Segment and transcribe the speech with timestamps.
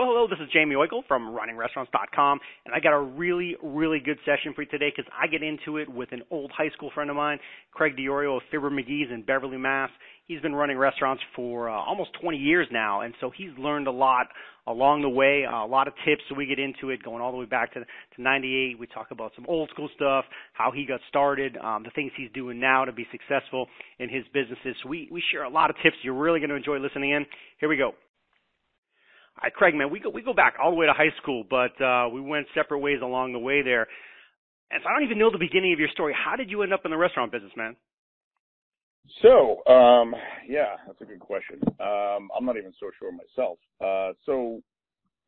[0.00, 4.16] Well, hello, this is Jaime Oikle from RunningRestaurants.com, and I got a really, really good
[4.24, 7.10] session for you today because I get into it with an old high school friend
[7.10, 7.38] of mine,
[7.72, 9.90] Craig DiOrio of Fibber McGee's in Beverly, Mass.
[10.24, 13.90] He's been running restaurants for uh, almost 20 years now, and so he's learned a
[13.90, 14.28] lot
[14.66, 16.22] along the way, uh, a lot of tips.
[16.30, 18.78] So we get into it, going all the way back to to '98.
[18.78, 20.24] We talk about some old school stuff,
[20.54, 23.66] how he got started, um, the things he's doing now to be successful
[23.98, 24.76] in his businesses.
[24.82, 25.96] So we we share a lot of tips.
[26.02, 27.26] You're really going to enjoy listening in.
[27.58, 27.92] Here we go.
[29.40, 31.44] All right, Craig, man, we go we go back all the way to high school,
[31.48, 33.86] but uh, we went separate ways along the way there.
[34.70, 36.14] And so I don't even know the beginning of your story.
[36.14, 37.74] How did you end up in the restaurant business, man?
[39.22, 40.14] So, um,
[40.46, 41.58] yeah, that's a good question.
[41.80, 43.58] Um, I'm not even so sure myself.
[43.80, 44.60] Uh, so,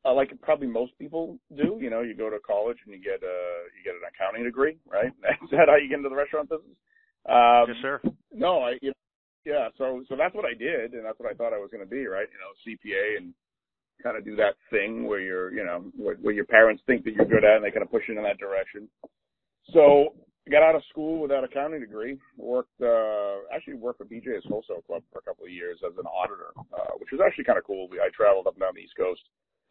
[0.04, 3.22] uh, like probably most people do, you know, you go to college and you get
[3.22, 3.36] a
[3.72, 5.06] you get an accounting degree, right?
[5.42, 6.76] Is that how you get into the restaurant business?
[7.24, 8.00] Um, yes, sir.
[8.30, 9.00] No, I, you know,
[9.44, 9.68] yeah.
[9.78, 11.90] So, so that's what I did, and that's what I thought I was going to
[11.90, 12.28] be, right?
[12.28, 13.32] You know, CPA and
[14.02, 17.14] kind of do that thing where you're, you know, where, where your parents think that
[17.14, 18.88] you're good at and they kind of push you in that direction.
[19.72, 20.14] So
[20.50, 24.82] got out of school without that accounting degree, worked, uh, actually worked for BJ's Wholesale
[24.86, 27.64] Club for a couple of years as an auditor, uh, which was actually kind of
[27.64, 27.88] cool.
[27.92, 29.22] I traveled up and down the East Coast,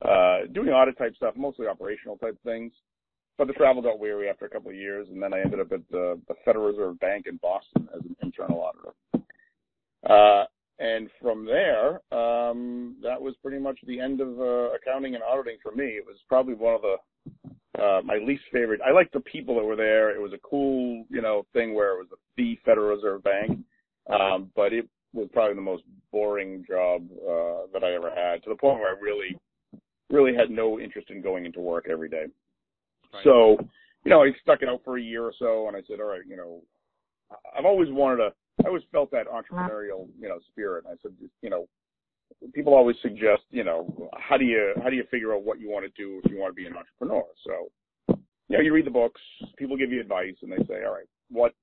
[0.04, 2.72] uh, doing audit type stuff, mostly operational type things.
[3.38, 5.72] But the travel got weary after a couple of years, and then I ended up
[5.72, 8.94] at the, the Federal Reserve Bank in Boston as an internal auditor.
[10.08, 10.46] Uh,
[10.82, 15.58] and from there, um, that was pretty much the end of uh, accounting and auditing
[15.62, 15.86] for me.
[15.86, 16.96] It was probably one of the
[17.80, 18.82] uh, my least favorite.
[18.86, 20.14] I liked the people that were there.
[20.14, 23.60] It was a cool, you know, thing where it was the Federal Reserve Bank,
[24.10, 28.44] um, but it was probably the most boring job uh, that I ever had.
[28.44, 29.38] To the point where I really,
[30.10, 32.26] really had no interest in going into work every day.
[33.14, 33.24] Right.
[33.24, 33.58] So,
[34.04, 36.08] you know, I stuck it out for a year or so, and I said, all
[36.08, 36.62] right, you know,
[37.58, 40.86] I've always wanted to I always felt that entrepreneurial, you know, spirit.
[40.88, 41.68] I said, you know,
[42.54, 45.70] people always suggest, you know, how do you how do you figure out what you
[45.70, 47.24] want to do if you want to be an entrepreneur?
[47.46, 48.16] So,
[48.50, 49.22] you know, you read the books,
[49.58, 51.54] people give you advice, and they say, all right, what,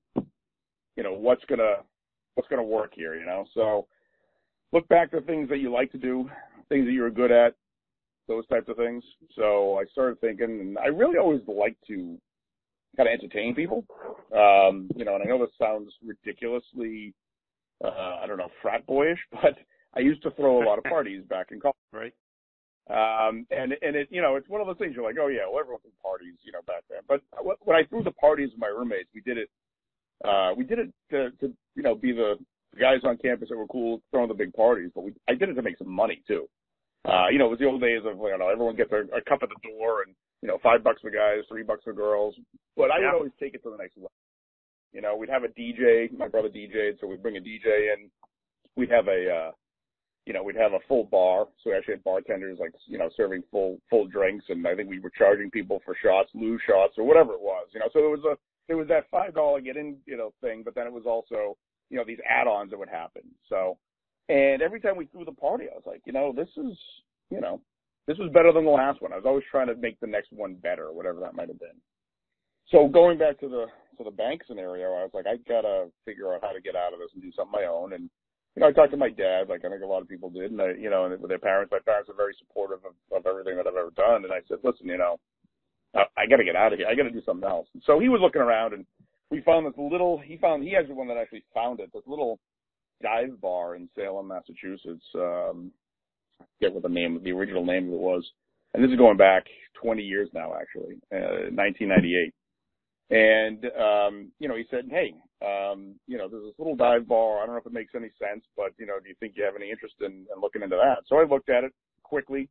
[0.95, 1.77] you know, what's gonna
[2.35, 3.45] what's gonna work here, you know?
[3.53, 3.87] So,
[4.71, 6.29] look back to things that you like to do,
[6.69, 7.55] things that you're good at,
[8.29, 9.03] those types of things.
[9.35, 12.17] So I started thinking, and I really always like to
[12.97, 13.85] kind of entertain people.
[14.35, 17.13] Um, you know, and I know this sounds ridiculously,
[17.83, 19.55] uh, I don't know, frat boyish, but
[19.95, 21.75] I used to throw a lot of parties back in college.
[21.93, 22.13] Right.
[22.89, 25.45] Um, and, and it, you know, it's one of those things you're like, oh yeah,
[25.47, 27.01] well, everyone threw parties, you know, back then.
[27.07, 27.21] But
[27.61, 29.49] when I threw the parties with my roommates, we did it,
[30.25, 32.35] uh, we did it to, to, you know, be the
[32.79, 35.53] guys on campus that were cool throwing the big parties, but we, I did it
[35.53, 36.47] to make some money too.
[37.05, 39.21] Uh, you know, it was the old days of, you know, everyone gets a, a
[39.21, 42.35] cup at the door and, you know, five bucks for guys, three bucks for girls.
[42.75, 43.11] But I yeah.
[43.11, 44.11] would always take it to the next level.
[44.93, 48.09] You know, we'd have a DJ, my brother DJ'd, so we'd bring a DJ in.
[48.75, 49.51] We'd have a, uh,
[50.25, 51.45] you know, we'd have a full bar.
[51.63, 54.45] So we actually had bartenders like, you know, serving full, full drinks.
[54.49, 57.67] And I think we were charging people for shots, loo shots or whatever it was,
[57.73, 60.61] you know, so there was a, there was that $5 get in, you know, thing,
[60.63, 61.57] but then it was also,
[61.89, 63.23] you know, these add-ons that would happen.
[63.47, 63.77] So,
[64.29, 66.77] and every time we threw the party, I was like, you know, this is,
[67.31, 67.59] you know,
[68.07, 69.13] this was better than the last one.
[69.13, 71.77] I was always trying to make the next one better, whatever that might have been.
[72.71, 73.65] So going back to the
[73.97, 76.93] to the bank scenario, I was like, I gotta figure out how to get out
[76.93, 77.93] of this and do something my own.
[77.93, 78.09] And
[78.55, 80.51] you know, I talked to my dad, like I think a lot of people did,
[80.51, 83.25] and I, you know, and with their parents, my parents are very supportive of, of
[83.25, 84.23] everything that I've ever done.
[84.23, 85.17] And I said, listen, you know,
[85.95, 86.87] I, I got to get out of here.
[86.87, 87.67] I got to do something else.
[87.73, 88.85] And so he was looking around, and
[89.29, 90.17] we found this little.
[90.23, 91.91] He found he actually one that actually found it.
[91.93, 92.39] This little
[93.01, 95.05] dive bar in Salem, Massachusetts.
[95.15, 95.71] Um,
[96.57, 98.29] forget what the name, the original name of it was.
[98.73, 99.45] And this is going back
[99.81, 102.33] 20 years now, actually, uh, 1998.
[103.11, 107.39] And, um, you know, he said, Hey, um, you know, there's this little dive bar.
[107.41, 109.43] I don't know if it makes any sense, but, you know, do you think you
[109.43, 111.03] have any interest in, in looking into that?
[111.07, 111.73] So I looked at it
[112.03, 112.49] quickly.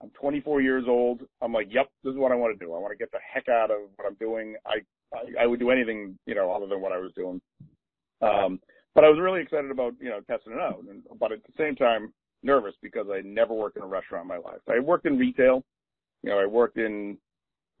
[0.00, 1.22] I'm 24 years old.
[1.42, 2.72] I'm like, yep, this is what I want to do.
[2.72, 4.54] I want to get the heck out of what I'm doing.
[4.64, 4.78] I,
[5.12, 7.40] I, I would do anything, you know, other than what I was doing.
[8.22, 8.60] Um,
[8.94, 10.84] but I was really excited about, you know, testing it out.
[10.88, 12.12] And, but at the same time,
[12.42, 14.60] nervous because I never worked in a restaurant in my life.
[14.68, 15.64] I worked in retail.
[16.22, 17.16] You know, I worked in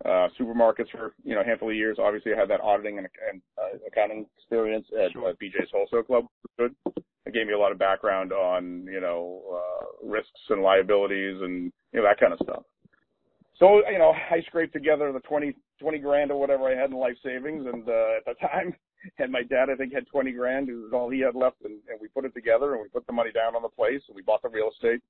[0.04, 1.98] uh, supermarkets for you know a handful of years.
[2.00, 5.30] Obviously, I had that auditing and, and uh, accounting experience at sure.
[5.30, 6.26] uh, BJ's Wholesale Club.
[6.58, 6.74] Good.
[7.26, 11.72] It gave me a lot of background on you know uh, risks and liabilities and
[11.92, 12.62] you know that kind of stuff.
[13.58, 16.96] So you know, I scraped together the 20, 20 grand or whatever I had in
[16.96, 18.74] life savings, and uh, at the time,
[19.18, 20.68] and my dad I think had twenty grand.
[20.68, 23.06] It was all he had left, and, and we put it together and we put
[23.06, 25.00] the money down on the place and we bought the real estate,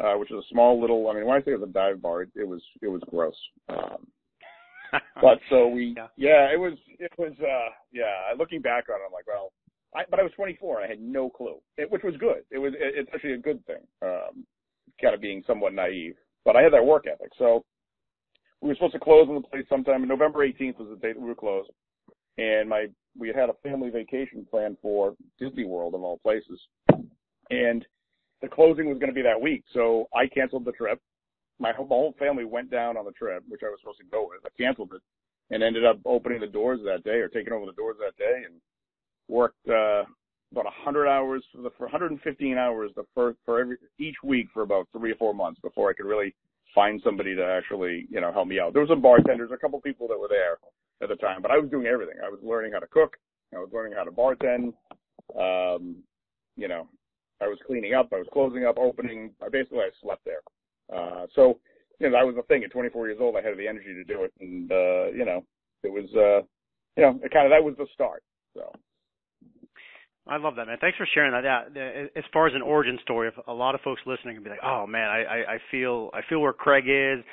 [0.00, 1.08] uh, which is a small little.
[1.08, 3.02] I mean, when I say it was a dive bar, it, it was it was
[3.10, 3.36] gross.
[3.68, 4.06] Um,
[5.20, 6.06] but so we, yeah.
[6.16, 8.32] yeah, it was, it was, uh, yeah.
[8.38, 9.52] Looking back on it, I'm like, well,
[9.94, 12.44] I, but I was 24 and I had no clue, it, which was good.
[12.52, 13.82] It was, it, it's actually a good thing.
[14.00, 14.46] Um,
[15.00, 16.14] kind of being somewhat naive.
[16.44, 17.30] but I had that work ethic.
[17.38, 17.64] So
[18.60, 20.06] we were supposed to close on the place sometime.
[20.06, 21.70] November 18th was the date we were closed,
[22.38, 22.86] and my
[23.18, 26.60] we had had a family vacation planned for Disney World of all places,
[27.50, 27.84] and
[28.42, 29.64] the closing was going to be that week.
[29.72, 31.00] So I canceled the trip.
[31.58, 34.04] My whole, my whole family went down on the trip, which I was supposed to
[34.04, 34.40] go with.
[34.44, 35.02] I canceled it
[35.50, 38.42] and ended up opening the doors that day or taking over the doors that day
[38.44, 38.54] and
[39.28, 40.04] worked uh
[40.52, 44.62] about 100 hours for the for 115 hours the first for every each week for
[44.62, 46.34] about 3 or 4 months before I could really
[46.74, 48.72] find somebody to actually, you know, help me out.
[48.72, 50.58] There was some bartenders, a couple people that were there
[51.02, 52.16] at the time, but I was doing everything.
[52.24, 53.16] I was learning how to cook,
[53.54, 54.72] I was learning how to bartend,
[55.38, 55.96] um,
[56.56, 56.88] you know,
[57.40, 59.30] I was cleaning up, I was closing up, opening.
[59.44, 60.40] I basically I slept there.
[60.92, 61.58] Uh, so
[61.98, 62.64] you know that was the thing.
[62.64, 65.44] At 24 years old, I had the energy to do it, and uh, you know
[65.82, 66.46] it was uh,
[66.96, 68.22] you know it kind of that was the start.
[68.54, 68.72] So.
[70.28, 70.78] I love that, man.
[70.80, 72.10] Thanks for sharing that.
[72.16, 74.84] As far as an origin story, a lot of folks listening can be like, "Oh
[74.84, 77.24] man, I, I feel I feel where Craig is.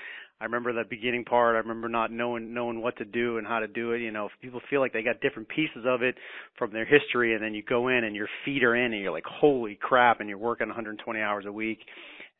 [0.43, 1.55] I remember the beginning part.
[1.55, 4.01] I remember not knowing knowing what to do and how to do it.
[4.01, 6.15] You know, if people feel like they got different pieces of it
[6.57, 9.13] from their history, and then you go in and your feet are in, and you're
[9.13, 11.79] like, holy crap, and you're working 120 hours a week,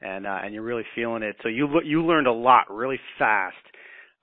[0.01, 1.37] and uh, and you're really feeling it.
[1.43, 3.55] So you you learned a lot really fast.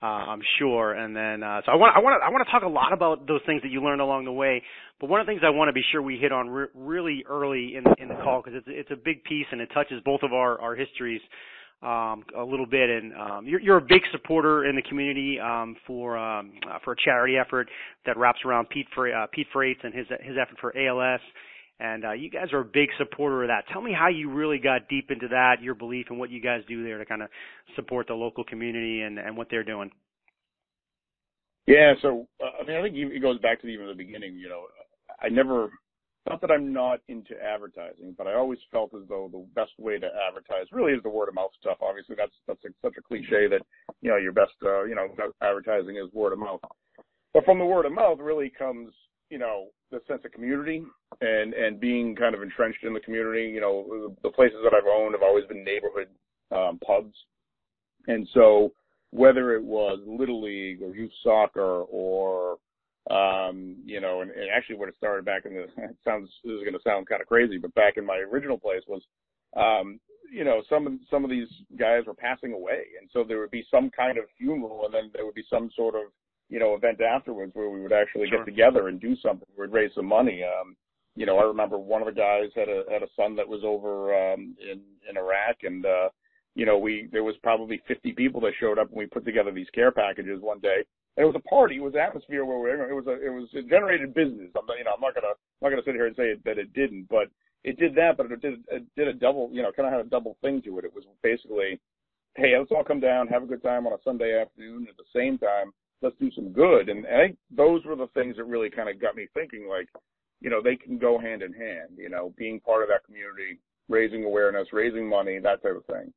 [0.03, 0.93] Uh, I'm sure.
[0.93, 3.27] And then, uh, so I want, I want I want to talk a lot about
[3.27, 4.61] those things that you learned along the way.
[4.99, 7.25] But one of the things I want to be sure we hit on re- really
[7.27, 10.21] early in in the call because it's, it's a big piece and it touches both
[10.21, 11.21] of our, our histories
[11.81, 15.75] um, a little bit, and um, you're, you're a big supporter in the community um,
[15.87, 17.67] for um, uh, for a charity effort
[18.05, 21.21] that wraps around Pete Fre- uh, Pete Frates and his his effort for ALS.
[21.79, 23.63] And uh, you guys are a big supporter of that.
[23.73, 26.61] Tell me how you really got deep into that, your belief, and what you guys
[26.67, 27.29] do there to kind of
[27.75, 29.89] support the local community and, and what they're doing.
[31.65, 34.37] Yeah, so uh, I mean, I think it goes back to even the beginning.
[34.37, 34.65] You know,
[35.19, 35.71] I never
[36.29, 39.97] not that I'm not into advertising, but I always felt as though the best way
[39.97, 41.77] to advertise really is the word of mouth stuff.
[41.81, 43.61] Obviously, that's that's a, such a cliche that
[44.01, 45.07] you know your best uh, you know
[45.41, 46.61] advertising is word of mouth.
[47.33, 48.93] But from the word of mouth really comes
[49.29, 50.83] you know the sense of community
[51.21, 53.49] and and being kind of entrenched in the community.
[53.49, 56.07] You know, the places that I've owned have always been neighborhood
[56.51, 57.15] um, pubs,
[58.07, 58.73] and so
[59.09, 62.57] whether it was little league or youth soccer or
[63.09, 66.53] um, you know, and, and actually what it started back in the, it sounds, this
[66.53, 69.01] is going to sound kind of crazy, but back in my original place was,
[69.57, 69.99] um,
[70.31, 72.83] you know, some, of some of these guys were passing away.
[72.99, 75.69] And so there would be some kind of funeral and then there would be some
[75.75, 76.03] sort of,
[76.49, 78.39] you know, event afterwards where we would actually sure.
[78.39, 79.47] get together and do something.
[79.57, 80.43] We'd raise some money.
[80.43, 80.75] Um,
[81.15, 83.61] you know, I remember one of the guys had a, had a son that was
[83.65, 86.09] over, um, in, in Iraq and, uh,
[86.53, 89.51] you know, we, there was probably 50 people that showed up and we put together
[89.51, 90.83] these care packages one day
[91.17, 91.75] it was a party.
[91.75, 92.71] It was an atmosphere where we.
[92.71, 93.19] It was a.
[93.19, 94.49] It was it generated business.
[94.55, 96.43] I'm not, you know I'm not gonna I'm not gonna sit here and say it,
[96.45, 97.27] that it didn't, but
[97.63, 98.15] it did that.
[98.15, 99.49] But it did it did a double.
[99.51, 100.85] You know, kind of had a double thing to it.
[100.85, 101.79] It was basically,
[102.35, 104.87] hey, let's all come down, have a good time on a Sunday afternoon.
[104.89, 106.87] At the same time, let's do some good.
[106.87, 109.67] And I think those were the things that really kind of got me thinking.
[109.67, 109.89] Like,
[110.39, 111.97] you know, they can go hand in hand.
[111.97, 113.59] You know, being part of that community,
[113.89, 116.13] raising awareness, raising money, that type of thing.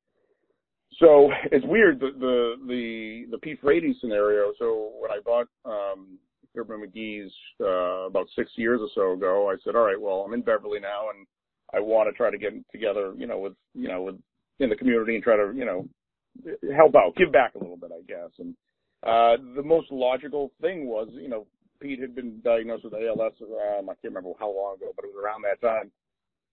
[1.00, 4.52] So it's weird the the the, the Pete Frates scenario.
[4.58, 6.18] So when I bought um,
[6.54, 10.34] Fibber McGee's uh, about six years or so ago, I said, all right, well I'm
[10.34, 11.26] in Beverly now, and
[11.72, 14.16] I want to try to get together, you know, with you know with
[14.60, 15.88] in the community and try to you know
[16.76, 18.30] help out, give back a little bit, I guess.
[18.38, 18.54] And
[19.02, 21.46] uh, the most logical thing was, you know,
[21.80, 23.32] Pete had been diagnosed with ALS.
[23.42, 25.90] Um, I can't remember how long ago, but it was around that time.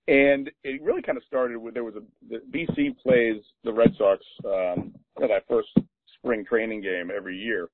[0.08, 3.94] And it really kind of started with there was a the BC plays the Red
[3.98, 5.70] Sox um, that first
[6.18, 7.70] spring training game every year,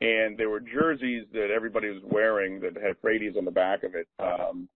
[0.00, 3.94] and there were jerseys that everybody was wearing that had Frates on the back of
[3.94, 4.68] it, um,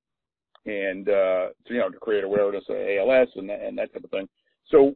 [0.65, 4.05] and uh, to, you know to create awareness of ALS and that, and that type
[4.05, 4.29] of thing.
[4.71, 4.95] So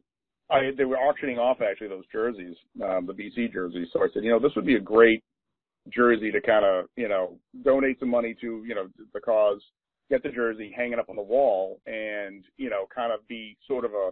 [0.49, 3.89] I they were auctioning off actually those jerseys, um, the BC jerseys.
[3.91, 5.23] So I said, you know, this would be a great
[5.89, 9.61] jersey to kind of you know donate some money to you know the cause
[10.09, 13.57] get the jersey, hang it up on the wall, and you know, kind of be
[13.67, 14.11] sort of a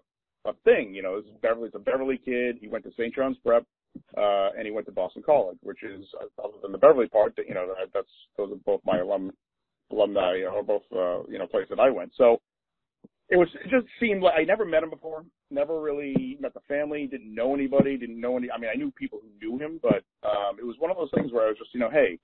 [0.50, 0.94] a thing.
[0.94, 2.58] You know, this is Beverly's a Beverly kid.
[2.60, 3.14] He went to St.
[3.14, 3.66] John's Prep,
[4.18, 6.06] uh, and he went to Boston College, which is
[6.44, 9.32] other than the Beverly part, that you know, that, that's those are both my alum
[9.92, 12.12] alumni, or both uh, you know, places that I went.
[12.18, 12.40] So
[13.30, 16.60] it was it just seemed like I never met him before, never really met the
[16.68, 18.52] family, didn't know anybody, didn't know any.
[18.52, 21.12] I mean, I knew people who knew him, but um, it was one of those
[21.16, 22.20] things where I was just, you know, hey,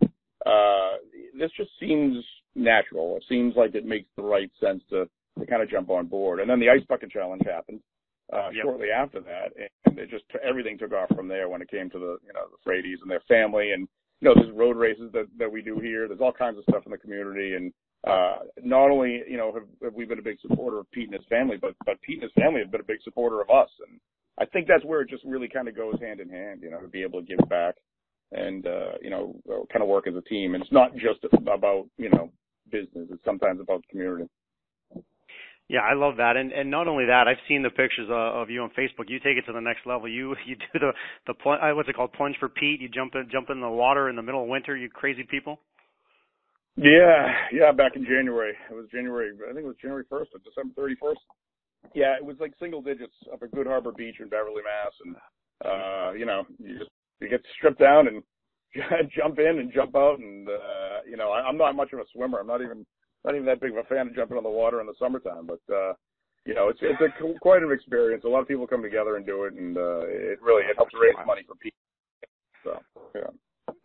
[0.45, 0.97] uh,
[1.37, 2.23] this just seems
[2.55, 3.17] natural.
[3.17, 5.07] It seems like it makes the right sense to,
[5.39, 6.39] to kind of jump on board.
[6.39, 7.79] And then the ice bucket challenge happened
[8.33, 8.63] uh, yep.
[8.63, 9.51] shortly after that,
[9.85, 12.47] and it just everything took off from there when it came to the you know
[12.49, 13.87] the Frates and their family, and
[14.21, 16.07] you know there's road races that that we do here.
[16.07, 17.73] There's all kinds of stuff in the community, and
[18.07, 21.13] uh, not only you know have, have we been a big supporter of Pete and
[21.13, 23.69] his family, but but Pete and his family have been a big supporter of us,
[23.85, 23.99] and
[24.41, 26.79] I think that's where it just really kind of goes hand in hand, you know,
[26.79, 27.75] to be able to give back
[28.31, 29.35] and, uh, you know,
[29.71, 30.55] kind of work as a team.
[30.55, 32.31] And it's not just about, you know,
[32.69, 33.07] business.
[33.11, 34.29] It's sometimes about community.
[35.71, 38.49] Yeah, I love that, and and not only that, I've seen the pictures uh, of
[38.49, 39.07] you on Facebook.
[39.07, 40.09] You take it to the next level.
[40.09, 40.91] You you do the
[41.27, 42.81] the pl- uh, what's it called plunge for Pete.
[42.81, 44.75] You jump in jump in the water in the middle of winter.
[44.75, 45.59] You crazy people.
[46.75, 47.71] Yeah, yeah.
[47.71, 49.31] Back in January, it was January.
[49.49, 51.21] I think it was January first or December thirty first.
[51.95, 54.93] Yeah, it was like single digits up at Good Harbor Beach in Beverly, Mass.
[55.05, 55.15] And
[55.63, 56.91] uh, you know, you just
[57.21, 58.23] you get stripped down and
[59.15, 60.19] jump in and jump out.
[60.19, 62.39] And uh, you know, I, I'm not much of a swimmer.
[62.39, 62.85] I'm not even
[63.25, 65.47] not even that big of a fan of jumping on the water in the summertime.
[65.47, 65.93] But uh,
[66.45, 68.23] you know, it's it's a quite an experience.
[68.23, 70.93] A lot of people come together and do it, and uh, it really it helps
[70.93, 71.77] raise money for people.
[72.63, 72.79] So
[73.15, 73.31] yeah.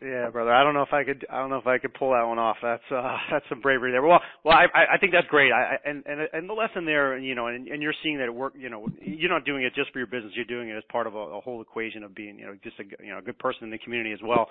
[0.03, 0.53] Yeah, brother.
[0.53, 1.25] I don't know if I could.
[1.33, 2.59] I don't know if I could pull that one off.
[2.62, 4.03] That's uh, that's some bravery there.
[4.03, 5.53] Well, well, I I think that's great.
[5.53, 8.35] I and and and the lesson there, you know, and and you're seeing that it
[8.35, 8.53] work.
[8.59, 10.33] You know, you're not doing it just for your business.
[10.37, 12.76] You're doing it as part of a, a whole equation of being, you know, just
[12.79, 14.49] a you know a good person in the community as well.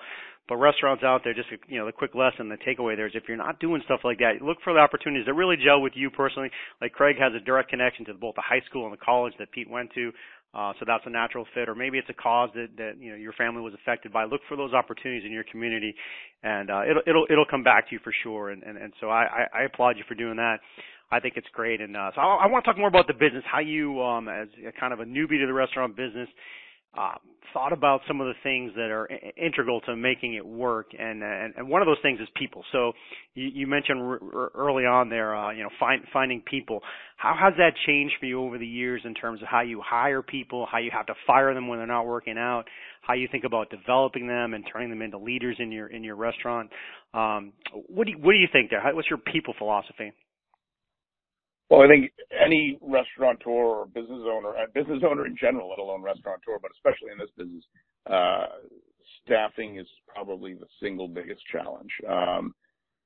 [0.48, 3.24] But restaurants out there, just you know, the quick lesson, the takeaway there is if
[3.28, 6.10] you're not doing stuff like that, look for the opportunities that really gel with you
[6.10, 6.50] personally.
[6.80, 9.52] Like Craig has a direct connection to both the high school and the college that
[9.52, 10.10] Pete went to.
[10.56, 13.16] Uh, so that's a natural fit, or maybe it's a cause that, that you know
[13.16, 14.24] your family was affected by.
[14.24, 15.94] Look for those opportunities in your community,
[16.42, 18.48] and uh, it'll it'll it'll come back to you for sure.
[18.48, 20.60] And and, and so I, I, applaud you for doing that.
[21.10, 23.12] I think it's great, and uh, so I, I want to talk more about the
[23.12, 23.44] business.
[23.44, 26.28] How you, um, as a kind of a newbie to the restaurant business,
[26.98, 27.14] uh,
[27.52, 31.54] thought about some of the things that are integral to making it work, and and,
[31.56, 32.62] and one of those things is people.
[32.72, 32.92] So
[33.34, 36.80] you, you mentioned r- early on there, uh, you know, find, finding people.
[37.16, 40.22] How has that changed for you over the years in terms of how you hire
[40.22, 42.64] people, how you have to fire them when they're not working out,
[43.00, 46.16] how you think about developing them and turning them into leaders in your in your
[46.16, 46.70] restaurant?
[47.14, 48.82] Um, what do you, what do you think there?
[48.82, 50.12] How, what's your people philosophy?
[51.68, 56.02] Well, I think any restaurateur or business owner, uh, business owner in general, let alone
[56.02, 57.64] restaurateur, but especially in this business,
[58.08, 58.46] uh,
[59.24, 61.90] staffing is probably the single biggest challenge.
[62.08, 62.54] Um,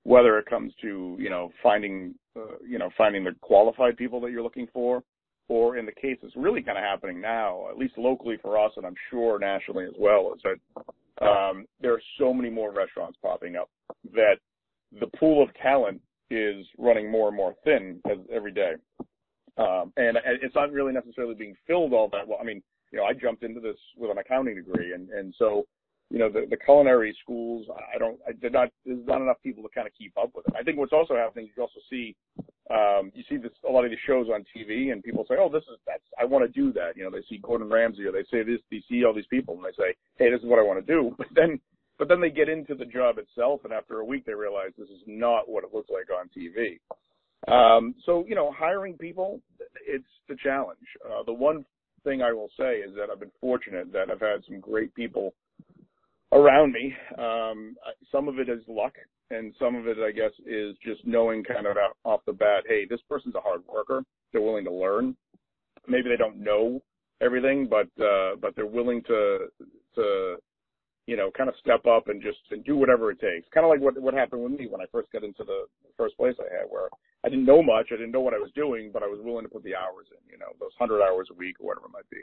[0.04, 4.30] whether it comes to you know finding uh, you know finding the qualified people that
[4.30, 5.02] you're looking for,
[5.48, 8.72] or in the case that's really kind of happening now, at least locally for us,
[8.76, 13.18] and I'm sure nationally as well, is that um, there are so many more restaurants
[13.22, 13.70] popping up
[14.14, 14.36] that
[14.98, 16.00] the pool of talent
[16.30, 18.75] is running more and more thin as, every day.
[19.58, 22.38] Um, and it's not really necessarily being filled all that well.
[22.40, 25.66] I mean, you know, I jumped into this with an accounting degree, and and so,
[26.10, 29.62] you know, the, the culinary schools, I don't, I did not, there's not enough people
[29.62, 30.54] to kind of keep up with it.
[30.58, 32.16] I think what's also happening, is you also see,
[32.70, 35.49] um, you see this a lot of these shows on TV, and people say, oh,
[35.49, 36.96] this is that's, I want to do that.
[36.96, 39.54] You know, they see Gordon Ramsay or they say this, they see all these people,
[39.54, 41.14] and they say, hey, this is what I want to do.
[41.18, 41.60] But then
[42.00, 44.88] but then they get into the job itself, and after a week, they realize this
[44.88, 46.80] is not what it looks like on TV.
[47.47, 49.42] Um, so, you know, hiring people,
[49.87, 50.78] it's the challenge.
[51.04, 51.62] Uh, the one
[52.02, 55.35] thing I will say is that I've been fortunate that I've had some great people
[56.33, 56.95] around me.
[57.19, 57.76] Um,
[58.11, 58.95] some of it is luck,
[59.30, 62.87] and some of it, I guess, is just knowing kind of off the bat, hey,
[62.88, 64.02] this person's a hard worker.
[64.33, 65.14] They're willing to learn.
[65.87, 66.80] Maybe they don't know
[67.21, 69.49] everything, but uh, but they're willing to
[69.97, 70.37] to
[71.10, 73.48] you know, kind of step up and just and do whatever it takes.
[73.52, 76.16] Kind of like what what happened with me when I first got into the first
[76.16, 76.86] place I had, where
[77.24, 79.42] I didn't know much, I didn't know what I was doing, but I was willing
[79.42, 81.98] to put the hours in, you know, those hundred hours a week or whatever it
[81.98, 82.22] might be.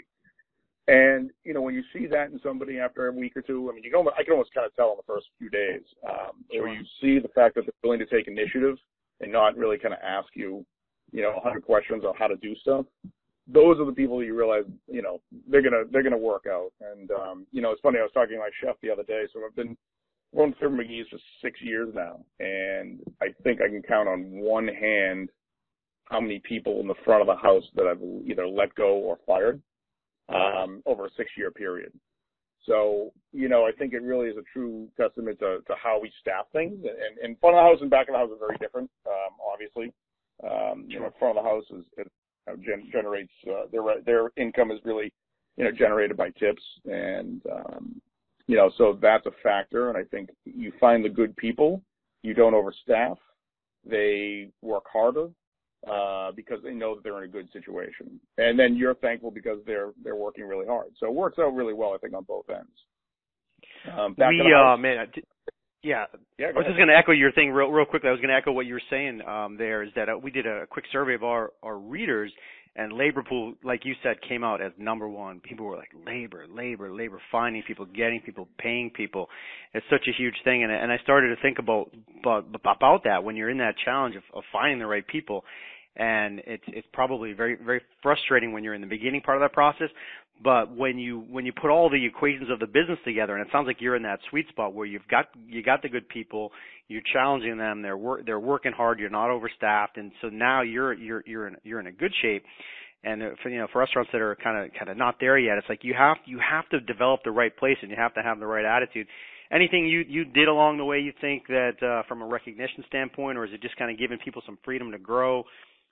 [0.88, 3.76] And you know, when you see that in somebody after a week or two, I
[3.76, 5.84] mean, you can almost, I can almost kind of tell in the first few days,
[6.08, 6.64] um, sure.
[6.64, 8.78] where you see the fact that they're willing to take initiative
[9.20, 10.64] and not really kind of ask you,
[11.12, 12.86] you know, a hundred questions on how to do stuff
[13.48, 16.72] those are the people you realize, you know, they're gonna they're gonna work out.
[16.82, 18.00] And um, you know, it's funny.
[18.00, 19.24] I was talking to my chef the other day.
[19.34, 19.78] So I've been
[20.34, 24.68] running Fibber McGee's for six years now, and I think I can count on one
[24.68, 25.30] hand
[26.06, 29.18] how many people in the front of the house that I've either let go or
[29.26, 29.62] fired
[30.30, 31.92] um, over a six-year period.
[32.66, 36.12] So, you know, I think it really is a true testament to, to how we
[36.22, 36.80] staff things.
[36.84, 39.36] And, and front of the house and back of the house are very different, um,
[39.52, 39.94] obviously.
[40.44, 42.12] Um, you know, front of the house is, is
[42.48, 45.14] know, gen- generates uh, their their income is really
[45.58, 48.02] you know generated by tips and um,
[48.48, 49.90] you know so that's a factor.
[49.90, 51.82] And I think you find the good people
[52.24, 53.18] you don't overstaff
[53.90, 55.30] they work harder
[55.90, 58.20] uh, because they know that they're in a good situation.
[58.38, 60.88] And then you're thankful because they're they're working really hard.
[61.00, 62.68] So it works out really well I think on both ends.
[63.98, 65.08] Um, we uh man
[65.88, 66.06] yeah,
[66.38, 68.10] yeah I was just going to echo your thing real, real quickly.
[68.10, 69.84] I was going to echo what you were saying um, there.
[69.84, 72.32] Is that uh, we did a quick survey of our our readers,
[72.76, 75.40] and labor pool, like you said, came out as number one.
[75.40, 79.28] People were like labor, labor, labor, finding people, getting people, paying people.
[79.74, 81.90] It's such a huge thing, and and I started to think about
[82.20, 85.46] about, about that when you're in that challenge of, of finding the right people
[86.00, 89.54] and it's it's probably very very frustrating when you're in the beginning part of that
[89.54, 89.90] process
[90.44, 93.52] but when you when you put all the equations of the business together and it
[93.52, 96.52] sounds like you're in that sweet spot where you've got you got the good people
[96.88, 100.94] you're challenging them they're work they're working hard you're not overstaffed and so now you're
[100.94, 102.44] you're you're in you're in a good shape.
[103.04, 105.58] And for you know for restaurants that are kind of kind of not there yet
[105.58, 108.22] it's like you have you have to develop the right place and you have to
[108.22, 109.08] have the right attitude.
[109.52, 113.38] Anything you you did along the way you think that uh from a recognition standpoint
[113.38, 115.44] or is it just kind of giving people some freedom to grow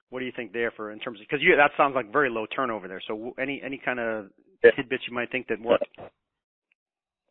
[0.09, 2.29] what do you think there for in terms of because you that sounds like very
[2.29, 3.01] low turnover there.
[3.07, 4.27] So any any kind of
[4.75, 5.81] tidbits you might think that work?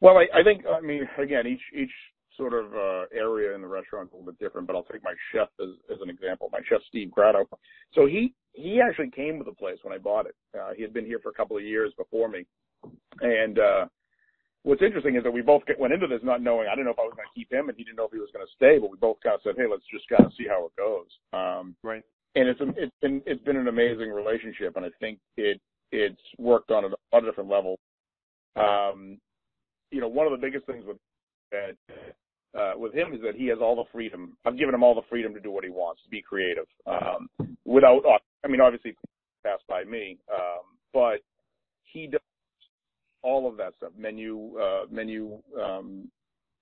[0.00, 1.92] Well, I, I think I mean again each each
[2.36, 5.04] sort of uh, area in the restaurant is a little bit different, but I'll take
[5.04, 6.48] my chef as, as an example.
[6.52, 7.48] My chef Steve Grado.
[7.94, 10.34] So he he actually came to the place when I bought it.
[10.58, 12.44] Uh, he had been here for a couple of years before me,
[13.20, 13.86] and uh,
[14.64, 16.66] what's interesting is that we both get, went into this not knowing.
[16.66, 18.12] I didn't know if I was going to keep him, and he didn't know if
[18.12, 18.78] he was going to stay.
[18.78, 21.06] But we both kind of said, "Hey, let's just kind of see how it goes."
[21.32, 22.02] Um, right
[22.34, 25.60] and it's it's been it's been an amazing relationship, and I think it
[25.92, 27.78] it's worked on a lot of different levels.
[28.56, 29.18] Um,
[29.90, 30.96] you know, one of the biggest things with
[31.52, 31.76] that
[32.58, 34.36] uh, with him is that he has all the freedom.
[34.44, 37.28] I've given him all the freedom to do what he wants, to be creative, um,
[37.64, 38.02] without.
[38.44, 38.96] I mean, obviously,
[39.44, 40.62] passed by me, um,
[40.92, 41.20] but
[41.84, 42.20] he does
[43.22, 43.92] all of that stuff.
[43.96, 46.08] Menu, uh, menu, um,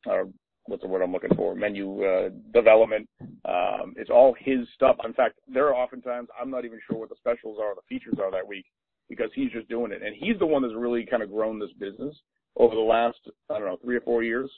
[0.09, 0.25] uh,
[0.67, 1.55] what's the word I'm looking for?
[1.55, 3.09] Menu uh, development.
[3.45, 4.97] Um, it's all his stuff.
[5.05, 8.19] In fact, there are oftentimes I'm not even sure what the specials are, the features
[8.21, 8.67] are that week
[9.09, 11.73] because he's just doing it, and he's the one that's really kind of grown this
[11.79, 12.15] business
[12.57, 13.19] over the last
[13.51, 14.51] I don't know three or four years.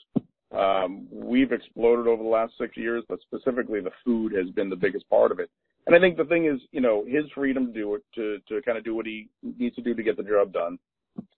[0.55, 4.75] Um, we've exploded over the last six years, but specifically the food has been the
[4.75, 5.49] biggest part of it.
[5.87, 8.61] And I think the thing is, you know, his freedom to do it, to to
[8.61, 10.77] kind of do what he needs to do to get the job done.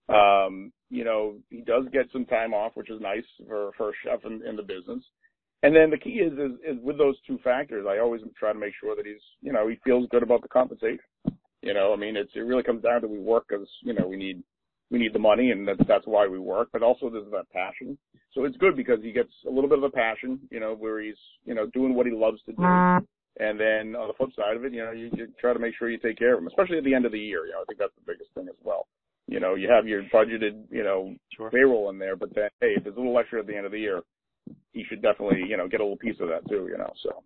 [0.10, 3.94] Um, you know, he does get some time off, which is nice for for a
[4.04, 5.04] chef in, in the business.
[5.64, 8.60] And then the key is, is is with those two factors, I always try to
[8.60, 11.00] make sure that he's, you know, he feels good about the compensation.
[11.62, 14.08] You know, I mean, it's it really comes down to we work because you know
[14.08, 14.44] we need
[14.92, 16.70] we need the money and that's that's why we work.
[16.72, 17.98] But also there's that passion.
[18.34, 21.02] So it's good because he gets a little bit of a passion, you know, where
[21.02, 22.64] he's you know doing what he loves to do.
[23.40, 25.76] And then on the flip side of it, you know, you, you try to make
[25.78, 27.46] sure you take care of him, especially at the end of the year.
[27.46, 28.88] You know, I think that's the biggest thing as well.
[29.28, 31.52] You know, you have your budgeted, you know, sure.
[31.52, 33.72] payroll in there, but then hey, if there's a little extra at the end of
[33.72, 34.02] the year,
[34.72, 36.68] he should definitely, you know, get a little piece of that too.
[36.72, 37.24] You know, so.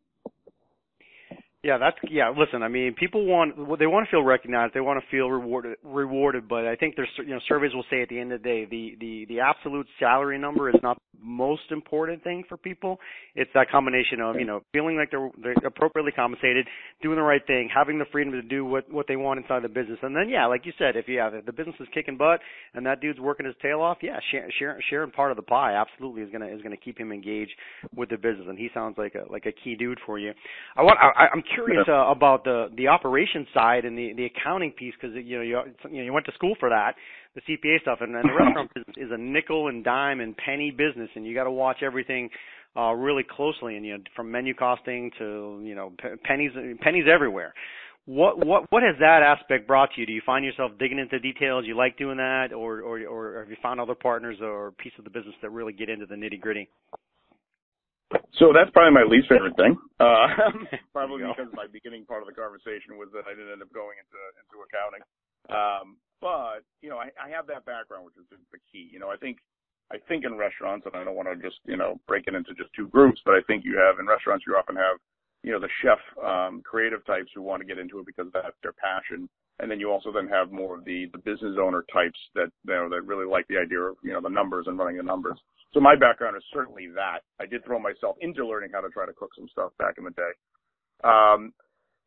[1.64, 2.34] Yeah, that's yeah.
[2.36, 5.78] Listen, I mean, people want they want to feel recognized, they want to feel rewarded,
[5.84, 6.48] rewarded.
[6.50, 8.66] But I think there's you know surveys will say at the end of the day,
[8.66, 12.98] the the the absolute salary number is not the most important thing for people.
[13.36, 16.66] It's that combination of you know feeling like they're they're appropriately compensated,
[17.04, 19.70] doing the right thing, having the freedom to do what what they want inside the
[19.70, 22.40] business, and then yeah, like you said, if yeah if the business is kicking butt
[22.74, 25.76] and that dude's working his tail off, yeah, share, share, sharing part of the pie
[25.76, 27.54] absolutely is gonna is gonna keep him engaged
[27.96, 30.32] with the business, and he sounds like a like a key dude for you.
[30.76, 34.72] I want I, I'm curious uh, about the the operations side and the the accounting
[34.72, 35.60] piece because you know you
[35.90, 36.96] you know you went to school for that,
[37.36, 40.72] the CPA stuff, and, and the restaurant business is a nickel and dime and penny
[40.72, 42.30] business, and you got to watch everything
[42.76, 47.54] uh really closely, and you know from menu costing to you know pennies pennies everywhere.
[48.06, 50.08] What what what has that aspect brought to you?
[50.08, 51.66] Do you find yourself digging into details?
[51.68, 55.04] You like doing that, or or or have you found other partners or piece of
[55.04, 56.68] the business that really get into the nitty gritty?
[58.40, 59.76] So that's probably my least favorite thing.
[60.00, 60.28] Uh,
[60.96, 64.00] probably because my beginning part of the conversation was that I didn't end up going
[64.00, 65.04] into into accounting.
[65.52, 68.88] Um, but you know, I, I have that background, which is the key.
[68.92, 69.38] You know, I think
[69.92, 72.54] I think in restaurants, and I don't want to just you know break it into
[72.54, 74.98] just two groups, but I think you have in restaurants you often have
[75.44, 78.56] you know the chef um, creative types who want to get into it because that's
[78.64, 79.28] their passion,
[79.60, 82.74] and then you also then have more of the the business owner types that you
[82.74, 85.38] know that really like the idea of you know the numbers and running the numbers.
[85.74, 87.20] So my background is certainly that.
[87.40, 90.04] I did throw myself into learning how to try to cook some stuff back in
[90.04, 90.32] the day.
[91.04, 91.54] Um,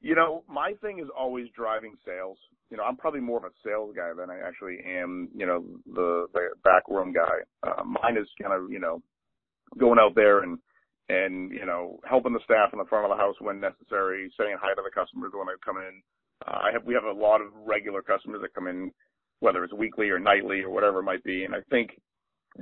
[0.01, 2.37] you know, my thing is always driving sales.
[2.71, 5.65] You know, I'm probably more of a sales guy than I actually am, you know,
[5.87, 7.41] the, the back room guy.
[7.63, 9.01] Uh, mine is kind of, you know,
[9.79, 10.59] going out there and,
[11.09, 14.57] and, you know, helping the staff in the front of the house when necessary, saying
[14.61, 16.03] hi to the customers when they come in.
[16.47, 18.91] Uh, I have, we have a lot of regular customers that come in,
[19.41, 21.45] whether it's weekly or nightly or whatever it might be.
[21.45, 21.99] And I think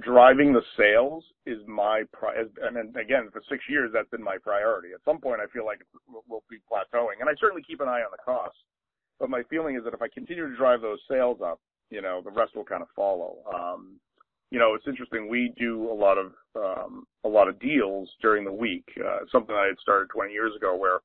[0.00, 4.88] driving the sales is my pri- and again for six years that's been my priority.
[4.94, 5.80] At some point, I feel like
[6.28, 8.58] we'll be plateauing, and I certainly keep an eye on the costs.
[9.20, 12.22] But my feeling is that if I continue to drive those sales up, you know,
[12.24, 13.36] the rest will kind of follow.
[13.54, 14.00] Um,
[14.50, 15.28] you know, it's interesting.
[15.28, 18.84] We do a lot of um, a lot of deals during the week.
[18.98, 21.00] Uh, something I had started 20 years ago, where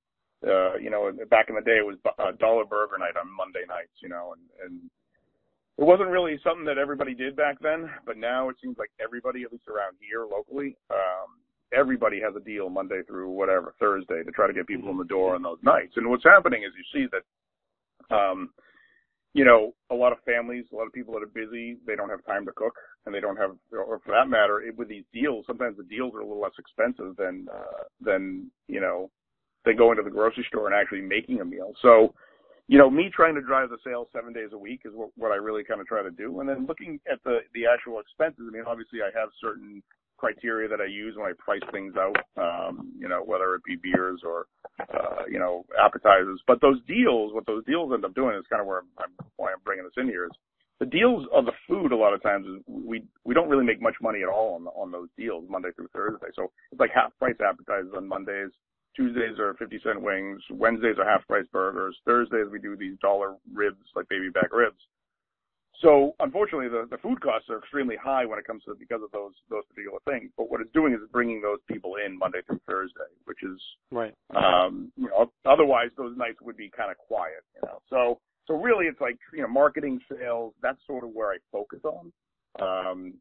[0.46, 3.66] uh, you know, back in the day, it was a dollar burger night on Monday
[3.68, 3.96] nights.
[4.02, 4.90] You know, and and
[5.78, 9.44] it wasn't really something that everybody did back then, but now it seems like everybody,
[9.44, 11.38] at least around here locally, um,
[11.74, 15.06] everybody has a deal Monday through whatever Thursday to try to get people in the
[15.06, 15.94] door on those nights.
[15.96, 18.50] And what's happening is you see that, um,
[19.34, 22.10] you know, a lot of families, a lot of people that are busy, they don't
[22.10, 22.74] have time to cook,
[23.06, 26.16] and they don't have, or for that matter, it, with these deals, sometimes the deals
[26.16, 29.12] are a little less expensive than uh, than you know,
[29.64, 31.74] they go into the grocery store and actually making a meal.
[31.84, 32.16] So,
[32.68, 35.32] you know, me trying to drive the sales seven days a week is what, what
[35.32, 36.40] I really kind of try to do.
[36.40, 39.82] And then looking at the the actual expenses, I mean, obviously I have certain
[40.18, 43.76] criteria that I use when I price things out, um, you know, whether it be
[43.76, 44.48] beers or,
[44.82, 46.42] uh, you know, appetizers.
[46.48, 49.52] But those deals, what those deals end up doing is kind of where I'm, why
[49.52, 50.32] I'm bringing this in here is
[50.80, 53.82] the deals of the food a lot of times is we, we don't really make
[53.82, 56.28] much money at all on, on those deals Monday through Thursday.
[56.36, 58.52] So it's like half price appetizers on Mondays.
[58.98, 60.42] Tuesdays are 50 cent wings.
[60.50, 61.96] Wednesdays are half price burgers.
[62.04, 64.82] Thursdays we do these dollar ribs, like baby back ribs.
[65.82, 69.12] So unfortunately, the, the food costs are extremely high when it comes to because of
[69.12, 70.32] those those particular things.
[70.36, 74.14] But what it's doing is bringing those people in Monday through Thursday, which is right.
[74.36, 77.46] Um, you know, otherwise those nights would be kind of quiet.
[77.56, 80.54] You know, so so really it's like you know marketing, sales.
[80.64, 82.12] That's sort of where I focus on,
[82.60, 83.14] um,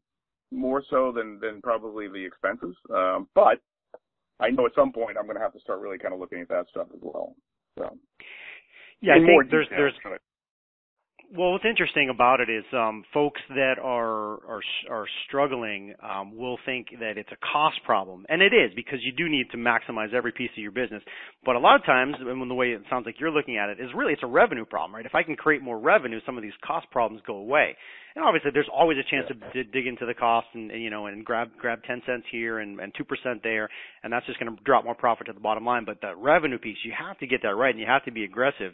[0.51, 2.75] more so than than probably the expenses.
[2.91, 3.61] Um, but
[4.39, 6.41] I know at some point I'm going to have to start really kind of looking
[6.41, 7.35] at that stuff as well.
[7.77, 7.97] So
[9.01, 9.93] yeah, I think there's there's
[11.35, 16.57] well, what's interesting about it is um, folks that are are are struggling um, will
[16.65, 20.13] think that it's a cost problem, and it is because you do need to maximize
[20.13, 21.03] every piece of your business.
[21.45, 23.79] But a lot of times, and the way it sounds like you're looking at it,
[23.79, 25.05] is really it's a revenue problem, right?
[25.05, 27.75] If I can create more revenue, some of these cost problems go away.
[28.15, 29.51] And obviously, there's always a chance yeah.
[29.51, 32.59] to d- dig into the cost and you know and grab grab 10 cents here
[32.59, 33.67] and and two percent there,
[34.01, 35.83] and that's just going to drop more profit to the bottom line.
[35.83, 38.23] But the revenue piece, you have to get that right, and you have to be
[38.23, 38.71] aggressive.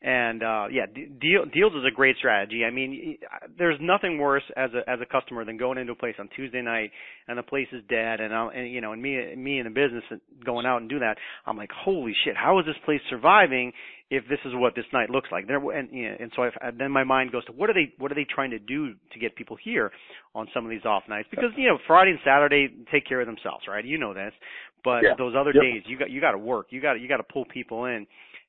[0.00, 2.62] And uh yeah, deal, deals is a great strategy.
[2.64, 3.18] I mean,
[3.58, 6.62] there's nothing worse as a as a customer than going into a place on Tuesday
[6.62, 6.92] night
[7.28, 9.70] and the place is dead, and, I'm and you know, and me me in the
[9.70, 10.02] business
[10.44, 13.72] going out and do that, I'm like, holy shit, how is this place surviving
[14.10, 15.46] if this is what this night looks like?
[15.46, 17.92] There and you know, and so i then my mind goes to what are they
[17.98, 19.92] what are they trying to do to get people here
[20.34, 21.28] on some of these off nights?
[21.30, 23.84] Because you know, Friday and Saturday take care of themselves, right?
[23.84, 24.32] You know this,
[24.82, 25.14] but yeah.
[25.18, 25.62] those other yep.
[25.62, 28.06] days you got you got to work, you got you got to pull people in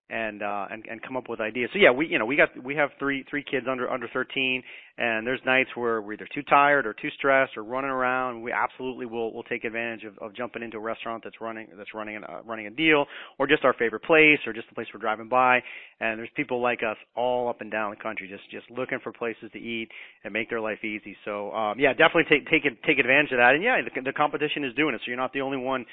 [0.09, 1.69] and uh and and come up with ideas.
[1.73, 4.63] So yeah, we you know, we got we have three three kids under under 13
[4.97, 8.41] and there's nights where we're either too tired or too stressed or running around.
[8.41, 11.93] We absolutely will will take advantage of of jumping into a restaurant that's running that's
[11.93, 13.05] running a uh, running a deal
[13.37, 15.61] or just our favorite place or just the place we're driving by.
[15.99, 19.13] And there's people like us all up and down the country just just looking for
[19.13, 19.89] places to eat
[20.23, 21.15] and make their life easy.
[21.23, 23.53] So um yeah, definitely take take take advantage of that.
[23.53, 25.01] And yeah, the, the competition is doing it.
[25.05, 25.85] So you're not the only one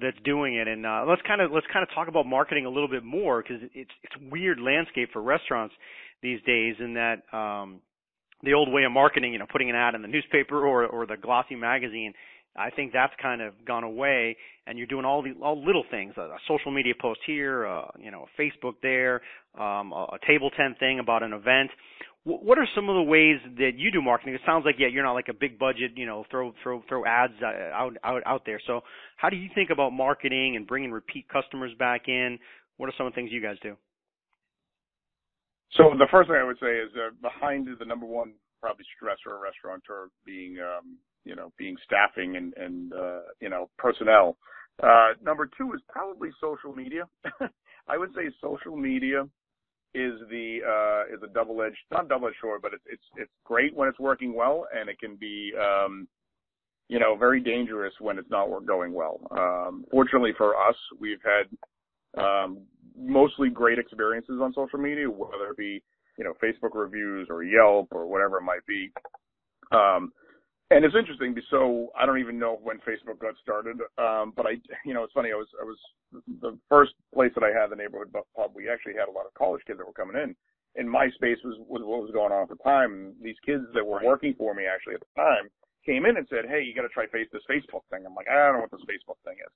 [0.00, 0.68] that's doing it.
[0.68, 3.42] And uh, let's kind of let's kind of talk about marketing a little bit more
[3.42, 5.74] because it's it's weird landscape for restaurants
[6.22, 7.80] these days in that um,
[8.42, 11.06] the old way of marketing, you know, putting an ad in the newspaper or or
[11.06, 12.12] the glossy magazine.
[12.56, 16.14] I think that's kind of gone away, and you're doing all the all little things,
[16.16, 19.22] a, a social media post here, uh, you know, a Facebook there,
[19.58, 21.70] um, a, a table tent thing about an event
[22.24, 24.34] what are some of the ways that you do marketing?
[24.34, 27.04] It sounds like yeah, you're not like a big budget, you know, throw throw throw
[27.04, 28.60] ads uh, out out out there.
[28.66, 28.80] So
[29.16, 32.38] how do you think about marketing and bringing repeat customers back in?
[32.78, 33.76] What are some of the things you guys do?
[35.72, 39.18] So the first thing I would say is uh, behind the number one probably stress
[39.22, 44.38] for a restaurateur being um, you know being staffing and and uh, you know personnel.
[44.82, 47.06] Uh, number two is probably social media.
[47.88, 49.28] I would say social media
[49.94, 53.30] is the uh, is a double edged not double edged sword, but it's it's it's
[53.44, 56.08] great when it's working well, and it can be um,
[56.88, 59.20] you know very dangerous when it's not going well.
[59.30, 62.58] Um, fortunately for us, we've had um,
[62.98, 65.82] mostly great experiences on social media, whether it be
[66.18, 68.90] you know Facebook reviews or Yelp or whatever it might be.
[69.72, 70.12] Um,
[70.74, 71.34] and it's interesting.
[71.50, 75.12] So I don't even know when Facebook got started, um, but I, you know, it's
[75.14, 75.30] funny.
[75.30, 75.78] I was, I was
[76.42, 78.50] the first place that I had the neighborhood pub.
[78.54, 80.34] We actually had a lot of college kids that were coming in,
[80.74, 82.90] and MySpace was was what was going on at the time.
[82.92, 85.46] And these kids that were working for me actually at the time
[85.86, 88.26] came in and said, "Hey, you got to try face this Facebook thing." I'm like,
[88.26, 89.52] I don't know what this Facebook thing is,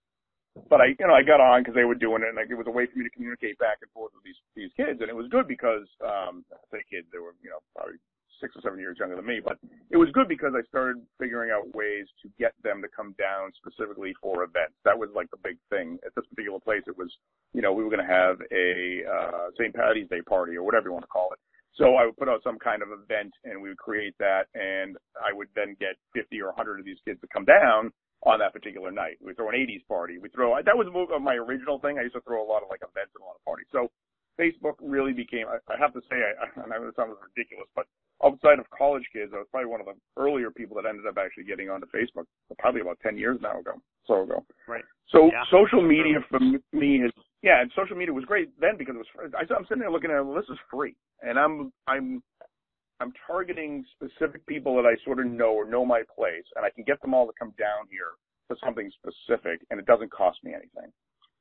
[0.71, 2.59] but I, you know, I got on because they were doing it, and like it
[2.59, 5.11] was a way for me to communicate back and forth with these these kids, and
[5.11, 7.99] it was good because, um, I say kids, they were, you know, probably
[8.41, 9.59] six or seven years younger than me, but
[9.91, 13.53] it was good because I started figuring out ways to get them to come down
[13.59, 14.75] specifically for events.
[14.85, 16.83] That was like the big thing at this particular place.
[16.87, 17.11] It was,
[17.53, 19.75] you know, we were going to have a uh, St.
[19.75, 21.39] Patty's Day party or whatever you want to call it.
[21.79, 24.97] So I would put out some kind of event and we would create that and
[25.15, 27.93] I would then get 50 or 100 of these kids to come down
[28.27, 29.19] on that particular night.
[29.23, 30.19] We throw an 80s party.
[30.19, 30.91] We throw, that was
[31.23, 31.99] my original thing.
[31.99, 33.71] I used to throw a lot of like events and a lot of parties.
[33.71, 33.95] So
[34.35, 37.87] Facebook really became, I, I have to say, I, I know this sounds ridiculous, but
[38.25, 41.17] outside of college kids, I was probably one of the earlier people that ended up
[41.19, 42.25] actually getting onto Facebook,
[42.59, 43.73] probably about 10 years now ago,
[44.07, 44.45] so ago.
[44.67, 44.85] Right.
[45.11, 45.43] So yeah.
[45.51, 49.33] social media for me has, yeah, and social media was great then because it was.
[49.35, 50.27] I, I'm sitting there looking at it.
[50.27, 52.23] Well, this is free, and I'm I'm
[53.01, 56.71] I'm targeting specific people that I sort of know or know my place, and I
[56.71, 60.39] can get them all to come down here for something specific, and it doesn't cost
[60.43, 60.93] me anything.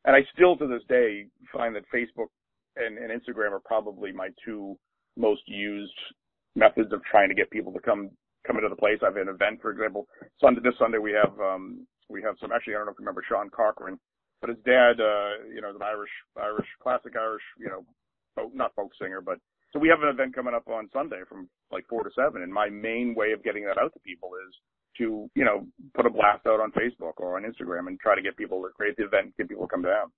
[0.06, 2.28] And I still, to this day, find that Facebook
[2.76, 4.78] and, and Instagram are probably my two
[5.18, 5.92] most used
[6.58, 8.10] methods of trying to get people to come
[8.46, 8.98] come into the place.
[9.02, 10.08] I have an event, for example,
[10.42, 10.62] Sunday.
[10.64, 12.52] This Sunday we have um, we have some.
[12.52, 14.00] Actually, I don't know if you remember Sean Cochran
[14.42, 17.86] but his dad, uh, you know, is an Irish, Irish, classic Irish, you know,
[18.36, 19.40] folk, not folk singer, but
[19.74, 22.54] so we have an event coming up on Sunday from like four to seven, and
[22.54, 24.56] my main way of getting that out to people is
[24.98, 28.22] to, you know, put a blast out on Facebook or on Instagram and try to
[28.22, 30.12] get people to create the event, get people to come down.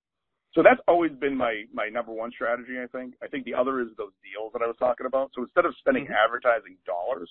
[0.54, 2.82] So that's always been my my number one strategy.
[2.82, 3.14] I think.
[3.22, 5.32] I think the other is those deals that I was talking about.
[5.36, 6.26] So instead of spending mm-hmm.
[6.26, 7.30] advertising dollars,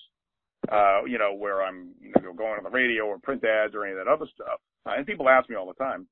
[0.71, 3.85] uh, you know, where I'm you know going on the radio or print ads or
[3.85, 6.07] any of that other stuff, uh, and people ask me all the time,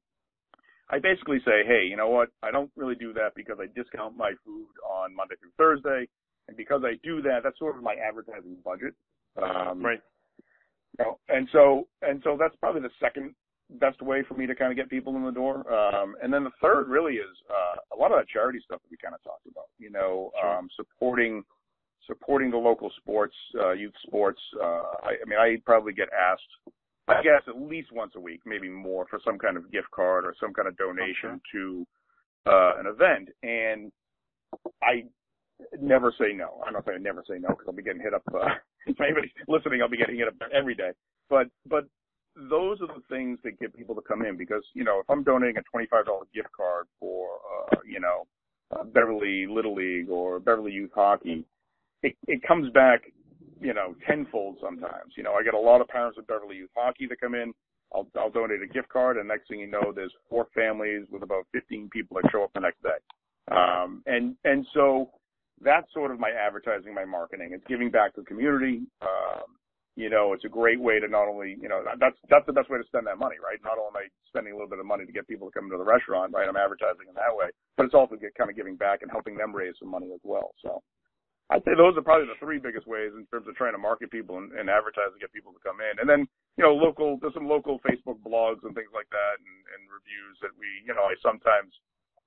[0.90, 2.28] I basically say, hey, you know what?
[2.42, 6.08] I don't really do that because I discount my food on Monday through Thursday,
[6.48, 8.94] and because I do that, that's sort of my advertising budget.
[9.40, 10.00] Um, right.
[10.98, 13.34] You know, and so and so that's probably the second
[13.70, 15.70] best way for me to kind of get people in the door.
[15.72, 18.90] Um, and then the third really is uh, a lot of that charity stuff that
[18.90, 19.66] we kind of talked about.
[19.78, 20.58] You know, sure.
[20.58, 21.42] um, supporting
[22.06, 24.40] supporting the local sports, uh, youth sports.
[24.62, 26.74] Uh, I, I mean, I probably get asked
[27.08, 30.24] I guess at least once a week, maybe more, for some kind of gift card
[30.24, 31.40] or some kind of donation okay.
[31.52, 31.86] to
[32.46, 33.28] uh, an event.
[33.42, 33.92] And
[34.82, 35.04] I
[35.80, 36.60] never say no.
[36.66, 38.22] I'm not saying I never say no because I'll be getting hit up.
[38.34, 38.48] Uh,
[38.86, 40.90] if anybody's listening, I'll be getting hit up every day.
[41.30, 41.86] But but
[42.50, 45.22] those are the things that get people to come in because you know if I'm
[45.22, 47.28] donating a $25 gift card for
[47.72, 48.26] uh, you know
[48.70, 51.44] uh, Beverly Little League or Beverly Youth Hockey,
[52.02, 53.02] it, it comes back
[53.60, 55.12] you know, tenfold sometimes.
[55.16, 57.52] You know, I get a lot of parents of Beverly Youth Hockey that come in.
[57.94, 61.22] I'll, I'll donate a gift card, and next thing you know, there's four families with
[61.22, 62.98] about 15 people that show up the next day.
[63.50, 65.10] Um, and and so
[65.62, 67.50] that's sort of my advertising, my marketing.
[67.52, 68.82] It's giving back to the community.
[69.00, 69.54] Um,
[69.96, 72.68] you know, it's a great way to not only, you know, that's that's the best
[72.68, 73.56] way to spend that money, right?
[73.64, 75.72] Not only am I spending a little bit of money to get people to come
[75.72, 76.44] into the restaurant, right?
[76.44, 77.48] I'm advertising in that way,
[77.80, 80.20] but it's also get, kind of giving back and helping them raise some money as
[80.20, 80.52] well.
[80.60, 80.84] So
[81.48, 84.12] I'd say those are probably the three biggest ways in terms of trying to market
[84.12, 85.96] people and, and advertise to get people to come in.
[85.96, 86.28] And then,
[86.60, 90.36] you know, local, there's some local Facebook blogs and things like that and, and reviews
[90.44, 91.72] that we, you know, I sometimes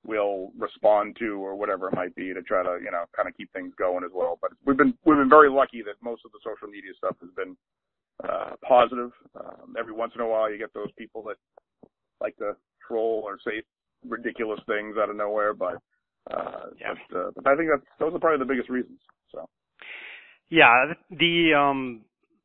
[0.06, 3.36] will respond to or whatever it might be to try to, you know, kind of
[3.36, 4.40] keep things going as well.
[4.42, 7.30] But we've been, we've been very lucky that most of the social media stuff has
[7.36, 7.56] been,
[8.24, 9.12] uh, positive.
[9.36, 11.36] Um, every once in a while you get those people that
[12.22, 12.54] like to
[12.86, 13.64] troll or say
[14.08, 15.76] ridiculous things out of nowhere, but
[16.32, 16.94] uh, yeah.
[17.10, 19.00] But, uh, but I think that's those are probably the biggest reasons.
[19.32, 19.48] So.
[20.50, 22.02] Yeah, the um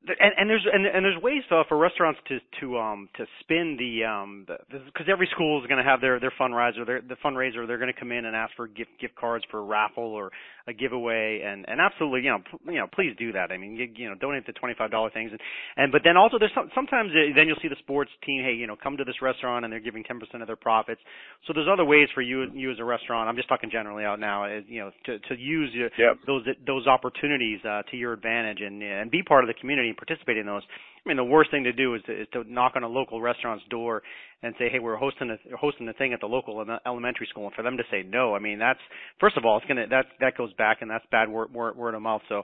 [0.07, 3.77] and, and there's and, and there's ways uh, for restaurants to to um to spin
[3.79, 7.67] the um because every school is going to have their their fundraiser their the fundraiser.
[7.67, 10.31] They're going to come in and ask for gift gift cards for a raffle or
[10.67, 13.77] a giveaway and and absolutely you know p- you know please do that I mean
[13.77, 15.41] you, you know donate the twenty five dollar things and
[15.77, 18.55] and but then also there's some, sometimes uh, then you'll see the sports team hey
[18.55, 21.01] you know come to this restaurant and they're giving ten percent of their profits
[21.47, 24.19] so there's other ways for you you as a restaurant I'm just talking generally out
[24.21, 26.17] now is you know to to use your, yep.
[26.27, 29.97] those those opportunities uh, to your advantage and and be part of the community and
[29.97, 30.63] participate in those.
[31.05, 33.21] I mean, the worst thing to do is to, is to knock on a local
[33.21, 34.03] restaurant's door
[34.43, 37.55] and say, "Hey, we're hosting a hosting the thing at the local elementary school," and
[37.55, 38.81] for them to say no, I mean, that's
[39.21, 41.95] first of all, it's gonna that that goes back, and that's bad word word, word
[41.95, 42.23] of mouth.
[42.29, 42.43] So,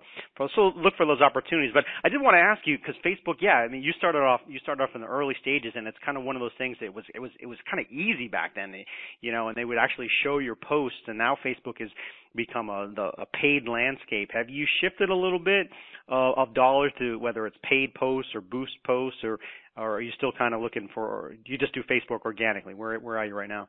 [0.55, 1.73] so look for those opportunities.
[1.73, 4.41] But I did want to ask you because Facebook, yeah, I mean, you started off
[4.47, 6.77] you started off in the early stages, and it's kind of one of those things
[6.81, 8.75] that was it was it was kind of easy back then,
[9.23, 11.91] you know, and they would actually show your posts, and now Facebook has
[12.37, 14.31] become a the, a paid landscape.
[14.33, 15.69] Have you shifted a little bit
[16.11, 19.39] uh, of dollars to whether it's paid posts or boost posts, or
[19.77, 21.35] or are you still kind of looking for?
[21.45, 22.75] Do you just do Facebook organically?
[22.75, 23.69] Where where are you right now?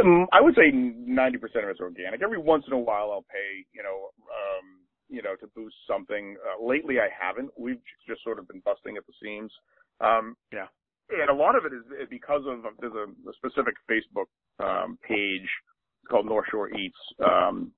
[0.00, 2.22] Um, I would say 90% of it's organic.
[2.22, 6.36] Every once in a while, I'll pay, you know, um, you know, to boost something.
[6.38, 7.50] Uh, lately, I haven't.
[7.58, 9.52] We've just sort of been busting at the seams.
[10.00, 10.66] Um, yeah.
[11.10, 14.28] And a lot of it is because of there's a, a specific Facebook
[14.60, 15.48] um, page
[16.08, 17.72] called North Shore Eats um,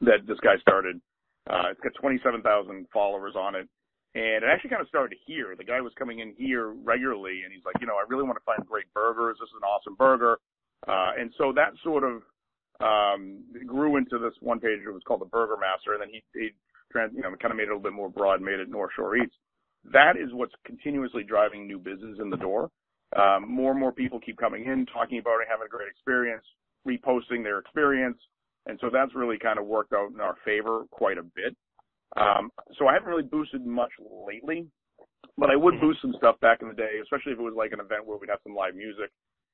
[0.00, 1.00] that this guy started.
[1.48, 3.68] Uh, it's got 27,000 followers on it.
[4.14, 5.54] And it actually kind of started here.
[5.56, 8.36] The guy was coming in here regularly, and he's like, you know, I really want
[8.38, 9.36] to find great burgers.
[9.38, 10.38] This is an awesome burger.
[10.88, 12.22] Uh, and so that sort of
[12.80, 14.80] um, grew into this one page.
[14.84, 16.50] It was called the Burger Master, and then he, he
[17.14, 19.16] you know, kind of made it a little bit more broad, made it North Shore
[19.16, 19.34] Eats.
[19.92, 22.70] That is what's continuously driving new business in the door.
[23.16, 26.44] Um, more and more people keep coming in, talking about it, having a great experience
[26.86, 28.18] reposting their experience.
[28.66, 31.56] And so that's really kind of worked out in our favor quite a bit.
[32.16, 33.92] Um, so I haven't really boosted much
[34.26, 34.66] lately,
[35.38, 35.86] but I would mm-hmm.
[35.86, 38.18] boost some stuff back in the day, especially if it was like an event where
[38.18, 39.10] we'd have some live music.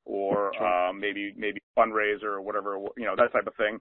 [0.06, 3.78] or um, maybe maybe fundraiser or whatever, you know, that type of thing.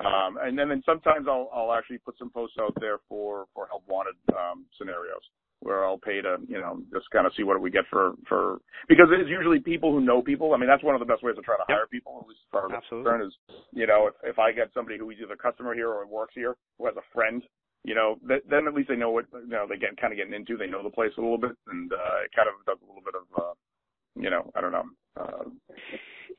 [0.00, 3.66] Um, and then, then sometimes I'll I'll actually put some posts out there for for
[3.66, 5.22] help wanted um, scenarios
[5.62, 8.58] where I'll pay to you know just kind of see what we get for for
[8.88, 10.54] because it's usually people who know people.
[10.54, 12.18] I mean that's one of the best ways to try to hire people.
[12.20, 13.32] At least as far as concerned is
[13.72, 16.34] you know if if I get somebody who is either a customer here or works
[16.34, 17.42] here who has a friend
[17.84, 20.16] you know, th- then at least they know what you know they get kind of
[20.16, 20.56] getting into.
[20.56, 23.02] They know the place a little bit, and uh, it kind of does a little
[23.02, 23.54] bit of, uh,
[24.14, 24.84] you know, I don't know.
[25.16, 25.44] Uh,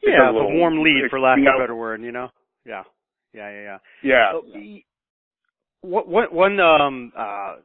[0.02, 2.02] yeah, a, little, a warm lead, for lack of a better word.
[2.02, 2.30] You know.
[2.66, 2.84] Yeah.
[3.34, 3.52] Yeah.
[3.52, 3.62] Yeah.
[3.62, 3.78] Yeah.
[4.04, 4.32] Yeah.
[4.32, 4.42] So,
[5.82, 7.56] what what one um uh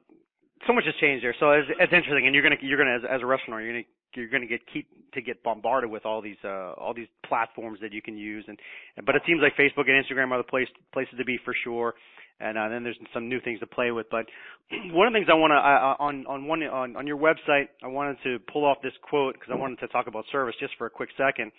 [0.67, 1.35] so much has changed there.
[1.39, 3.89] So it's, it's interesting, and you're gonna you're gonna as, as a restaurant you're gonna
[4.15, 7.93] you're to get keep to get bombarded with all these uh all these platforms that
[7.93, 8.59] you can use and
[9.05, 11.95] but it seems like Facebook and Instagram are the place places to be for sure
[12.41, 14.07] and uh, then there's some new things to play with.
[14.11, 14.27] But
[14.93, 17.69] one of the things I want to uh, on on one on on your website,
[17.83, 20.75] I wanted to pull off this quote because I wanted to talk about service just
[20.79, 21.53] for a quick second.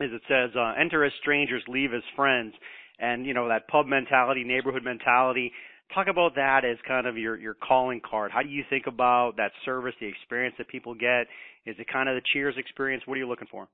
[0.00, 2.54] Is it says, uh, "Enter as strangers, leave as friends,"
[2.98, 5.52] and you know that pub mentality, neighborhood mentality.
[5.92, 8.30] Talk about that as kind of your your calling card.
[8.32, 11.26] How do you think about that service, the experience that people get?
[11.66, 13.02] Is it kind of the Cheers experience?
[13.06, 13.68] What are you looking for?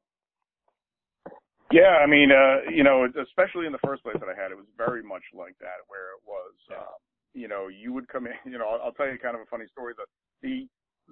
[1.73, 4.59] Yeah, I mean, uh, you know, especially in the first place that I had, it
[4.59, 6.99] was very much like that, where it was, um,
[7.33, 8.35] you know, you would come in.
[8.51, 9.95] You know, I'll, I'll tell you kind of a funny story.
[9.95, 10.07] The
[10.43, 10.67] the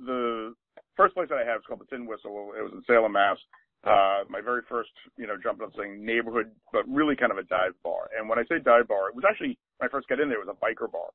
[0.04, 0.54] the
[0.96, 2.52] first place that I had was called the Tin Whistle.
[2.58, 3.38] It was in Salem, Mass.
[3.84, 7.44] Uh, my very first, you know, jumping up saying neighborhood, but really kind of a
[7.44, 8.10] dive bar.
[8.18, 10.40] And when I say dive bar, it was actually when I first got in there,
[10.40, 11.10] it was a biker bar.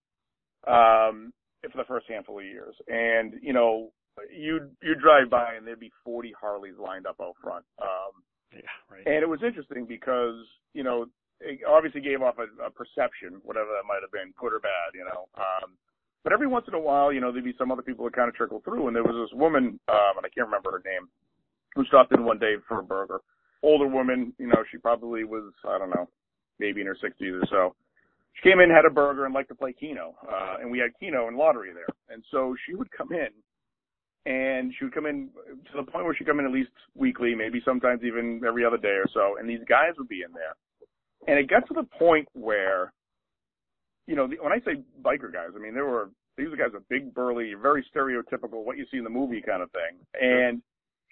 [0.63, 3.91] Um, for the first handful of years, and you know,
[4.32, 7.65] you you drive by and there'd be 40 Harleys lined up out front.
[7.82, 8.23] Um,
[8.54, 9.06] yeah, right.
[9.06, 11.08] And it was interesting because, you know,
[11.39, 14.93] it obviously gave off a, a perception, whatever that might have been, good or bad,
[14.93, 15.28] you know.
[15.36, 15.76] Um,
[16.23, 18.30] but every once in a while, you know, there'd be some other people that kind
[18.30, 18.88] of trickle through.
[18.88, 21.10] And there was this woman, um, and I can't remember her name,
[21.75, 23.21] who stopped in one day for a burger.
[23.62, 26.09] Older woman, you know, she probably was, I don't know,
[26.59, 27.75] maybe in her 60s or so.
[28.33, 30.15] She came in, had a burger, and liked to play Keno.
[30.27, 31.88] Uh, and we had Keno and lottery there.
[32.09, 33.29] And so she would come in
[34.25, 35.29] and she would come in
[35.71, 38.77] to the point where she'd come in at least weekly, maybe sometimes even every other
[38.77, 40.55] day or so, and these guys would be in there.
[41.27, 42.93] And it got to the point where,
[44.07, 46.81] you know, the, when I say biker guys, I mean, there were, these guys are
[46.89, 49.99] big, burly, very stereotypical, what you see in the movie kind of thing.
[50.19, 50.62] And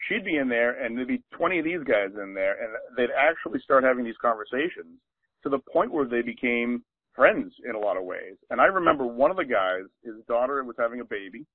[0.07, 3.13] she'd be in there and there'd be 20 of these guys in there and they'd
[3.17, 4.99] actually start having these conversations
[5.43, 6.83] to the point where they became
[7.15, 8.35] friends in a lot of ways.
[8.49, 11.45] And I remember one of the guys, his daughter was having a baby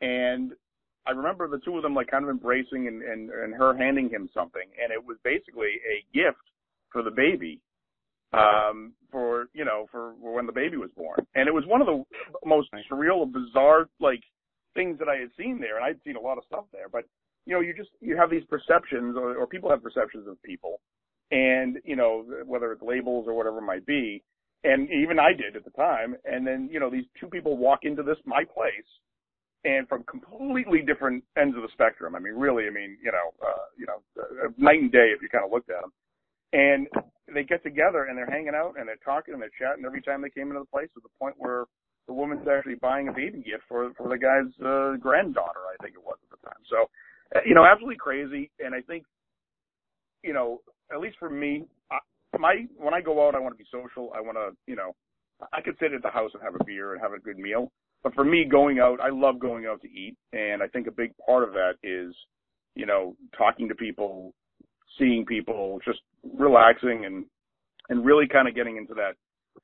[0.00, 0.52] and
[1.06, 4.10] I remember the two of them like kind of embracing and, and, and her handing
[4.10, 4.66] him something.
[4.82, 6.42] And it was basically a gift
[6.90, 7.60] for the baby,
[8.32, 11.24] um, for, you know, for, for when the baby was born.
[11.34, 12.02] And it was one of the
[12.44, 14.22] most surreal, bizarre, like,
[14.74, 15.76] things that I had seen there.
[15.76, 17.04] And I'd seen a lot of stuff there, but,
[17.46, 20.80] you know, you just, you have these perceptions or, or people have perceptions of people
[21.30, 24.22] and, you know, whether it's labels or whatever it might be.
[24.64, 26.16] And even I did at the time.
[26.24, 28.88] And then, you know, these two people walk into this, my place,
[29.64, 32.14] and from completely different ends of the spectrum.
[32.14, 35.22] I mean, really, I mean, you know, uh, you know, uh, night and day if
[35.22, 35.92] you kind of looked at them.
[36.52, 36.86] And
[37.32, 40.22] they get together and they're hanging out and they're talking and they're chatting every time
[40.22, 41.66] they came into the place to the point where
[42.06, 45.94] the woman's actually buying a baby gift for for the guy's uh, granddaughter, I think
[45.98, 46.62] it was at the time.
[46.70, 46.86] So,
[47.44, 48.50] you know, absolutely crazy.
[48.60, 49.04] And I think,
[50.22, 50.60] you know,
[50.92, 51.98] at least for me, I,
[52.38, 54.12] my when I go out, I want to be social.
[54.14, 54.94] I want to, you know,
[55.52, 57.70] I could sit at the house and have a beer and have a good meal.
[58.02, 60.92] But for me, going out, I love going out to eat, and I think a
[60.92, 62.14] big part of that is,
[62.74, 64.32] you know, talking to people,
[64.98, 66.00] seeing people, just
[66.38, 67.24] relaxing and
[67.88, 69.14] and really kind of getting into that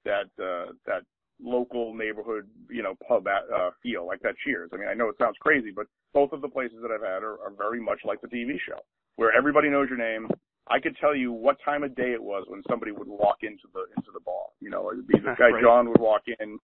[0.04, 1.02] that uh, that
[1.42, 4.70] local neighborhood, you know, pub at, uh, feel like that Cheers.
[4.72, 7.22] I mean, I know it sounds crazy, but both of the places that I've had
[7.22, 8.78] are, are very much like the TV show,
[9.16, 10.28] where everybody knows your name.
[10.68, 13.66] I could tell you what time of day it was when somebody would walk into
[13.74, 14.46] the into the bar.
[14.60, 15.62] You know, it'd be this guy right.
[15.62, 16.58] John would walk in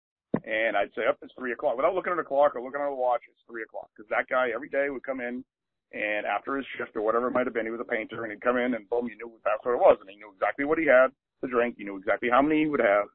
[0.44, 1.76] and I'd say, up, oh, it's three o'clock.
[1.76, 3.88] Without looking at a clock or looking at a watch, it's three o'clock.
[3.96, 5.44] Because that guy every day would come in,
[5.92, 8.32] and after his shift or whatever it might have been, he was a painter, and
[8.32, 10.64] he'd come in and boom, you knew that's what it was, and he knew exactly
[10.64, 11.08] what he had
[11.44, 11.76] to drink.
[11.78, 13.08] He knew exactly how many he would have.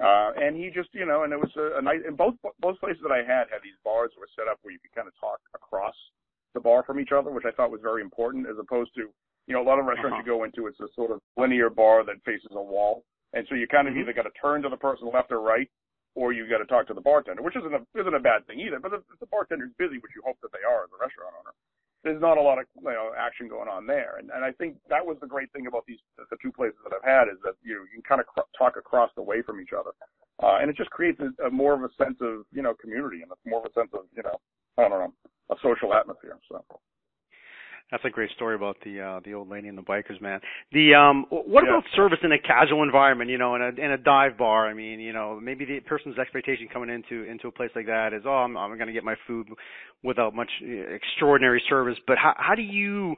[0.00, 2.80] Uh, and he just, you know, and it was a, a nice, and both, both
[2.80, 5.06] places that I had had these bars that were set up where you could kind
[5.06, 5.94] of talk across
[6.56, 9.12] the bar from each other, which I thought was very important as opposed to,
[9.46, 10.24] you know, a lot of restaurants uh-huh.
[10.24, 13.04] you go into, it's a sort of linear bar that faces a wall.
[13.36, 14.08] And so you kind of mm-hmm.
[14.08, 15.68] either got to turn to the person left or right,
[16.16, 18.58] or you got to talk to the bartender, which isn't a isn't a bad thing
[18.58, 18.80] either.
[18.80, 21.38] But if, if the bartender's busy, which you hope that they are as a restaurant
[21.38, 21.54] owner,
[22.02, 24.16] there's not a lot of you know action going on there.
[24.18, 26.96] And and I think that was the great thing about these the two places that
[26.96, 29.42] I've had is that you know, you can kind of cr- talk across the way
[29.42, 29.90] from each other,
[30.42, 33.22] uh, and it just creates a, a more of a sense of you know community
[33.22, 34.36] and a more of a sense of you know
[34.78, 35.14] I don't know
[35.50, 36.38] a social atmosphere.
[36.50, 36.64] So.
[37.90, 40.40] That's a great story about the uh the old lady and the bikers, man.
[40.72, 41.70] The um what yeah.
[41.70, 44.68] about service in a casual environment, you know, in a in a dive bar?
[44.68, 48.12] I mean, you know, maybe the person's expectation coming into into a place like that
[48.12, 49.48] is, oh, I'm I'm going to get my food
[50.02, 53.16] without much uh, extraordinary service, but how how do you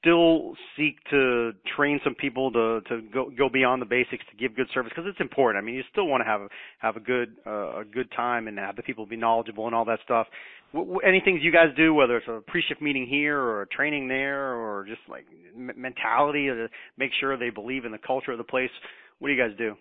[0.00, 4.56] still seek to train some people to to go go beyond the basics to give
[4.56, 5.62] good service because it's important.
[5.62, 6.40] I mean, you still want to have
[6.78, 9.84] have a good uh, a good time and have the people be knowledgeable and all
[9.84, 10.26] that stuff
[10.74, 14.54] any things you guys do, whether it's a pre-shift meeting here or a training there,
[14.54, 18.44] or just like m- mentality to make sure they believe in the culture of the
[18.44, 18.70] place?
[19.18, 19.74] What do you guys do?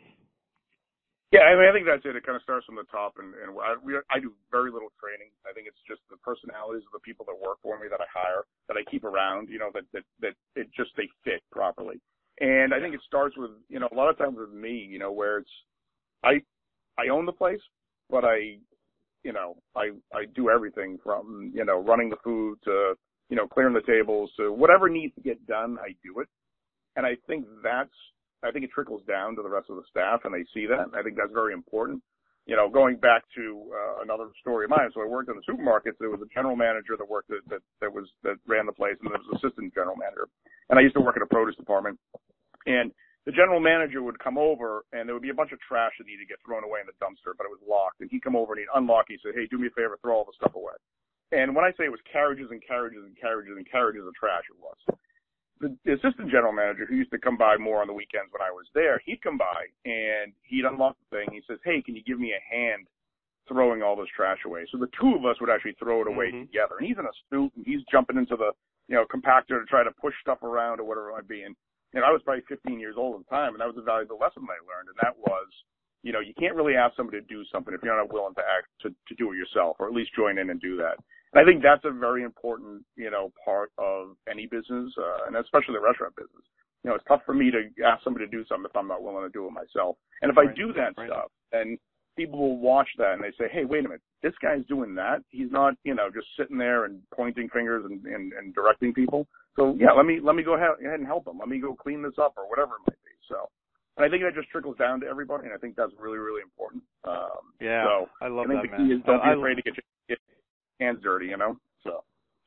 [1.32, 2.16] Yeah, I mean, I think that's it.
[2.16, 4.96] It kind of starts from the top, and, and I, we, I do very little
[4.96, 5.28] training.
[5.44, 8.08] I think it's just the personalities of the people that work for me that I
[8.08, 9.50] hire, that I keep around.
[9.50, 12.00] You know, that that that it just they fit properly.
[12.40, 15.00] And I think it starts with you know a lot of times with me, you
[15.00, 15.52] know, where it's
[16.24, 16.40] I
[16.98, 17.60] I own the place,
[18.10, 18.64] but I
[19.24, 22.94] you know, I I do everything from you know running the food to
[23.30, 25.78] you know clearing the tables to whatever needs to get done.
[25.82, 26.28] I do it,
[26.96, 27.94] and I think that's
[28.44, 30.98] I think it trickles down to the rest of the staff, and they see that.
[30.98, 32.02] I think that's very important.
[32.46, 34.90] You know, going back to uh, another story of mine.
[34.94, 36.00] So I worked in the supermarkets.
[36.00, 38.96] There was a general manager that worked that that, that was that ran the place,
[39.02, 40.30] and there was an assistant general manager.
[40.70, 42.00] And I used to work in a produce department,
[42.66, 42.92] and
[43.28, 46.08] the general manager would come over and there would be a bunch of trash that
[46.08, 48.00] needed to get thrown away in the dumpster, but it was locked.
[48.00, 49.12] And he'd come over and he'd unlock.
[49.12, 49.20] It.
[49.20, 50.72] He said, "Hey, do me a favor, throw all the stuff away."
[51.36, 54.48] And when I say it was carriages and carriages and carriages and carriages of trash,
[54.48, 54.80] it was.
[55.60, 58.40] The, the assistant general manager, who used to come by more on the weekends when
[58.40, 61.28] I was there, he'd come by and he'd unlock the thing.
[61.36, 62.88] He says, "Hey, can you give me a hand
[63.44, 66.32] throwing all this trash away?" So the two of us would actually throw it away
[66.32, 66.48] mm-hmm.
[66.48, 66.80] together.
[66.80, 68.56] And he's in a suit and he's jumping into the
[68.88, 71.44] you know compactor to try to push stuff around or whatever it might be.
[71.44, 71.58] And
[71.94, 74.20] and I was probably 15 years old at the time, and that was a valuable
[74.20, 75.48] lesson I learned, and that was,
[76.04, 78.46] you know, you can't really ask somebody to do something if you're not willing to
[78.46, 81.00] act to, to do it yourself, or at least join in and do that.
[81.34, 85.36] And I think that's a very important, you know, part of any business, uh, and
[85.36, 86.44] especially the restaurant business.
[86.84, 89.04] You know, it's tough for me to ask somebody to do something if I'm not
[89.04, 89.98] willing to do it myself.
[90.22, 90.50] And if right.
[90.50, 91.10] I do that right.
[91.10, 91.78] stuff, then
[92.18, 95.24] people will watch that and they say, "Hey, wait a minute, this guy's doing that.
[95.30, 99.28] He's not, you know, just sitting there and pointing fingers and, and, and directing people."
[99.56, 101.40] So yeah, let me let me go ahead and help him.
[101.40, 103.16] Let me go clean this up or whatever it might be.
[103.30, 103.50] So,
[103.96, 106.42] and I think that just trickles down to everybody, and I think that's really really
[106.42, 106.84] important.
[107.06, 108.78] Um, yeah, so I love I think that.
[108.78, 108.98] The key man.
[109.00, 109.74] is don't I, be afraid to get
[110.10, 110.18] your
[110.80, 111.28] hands dirty.
[111.28, 111.58] You know.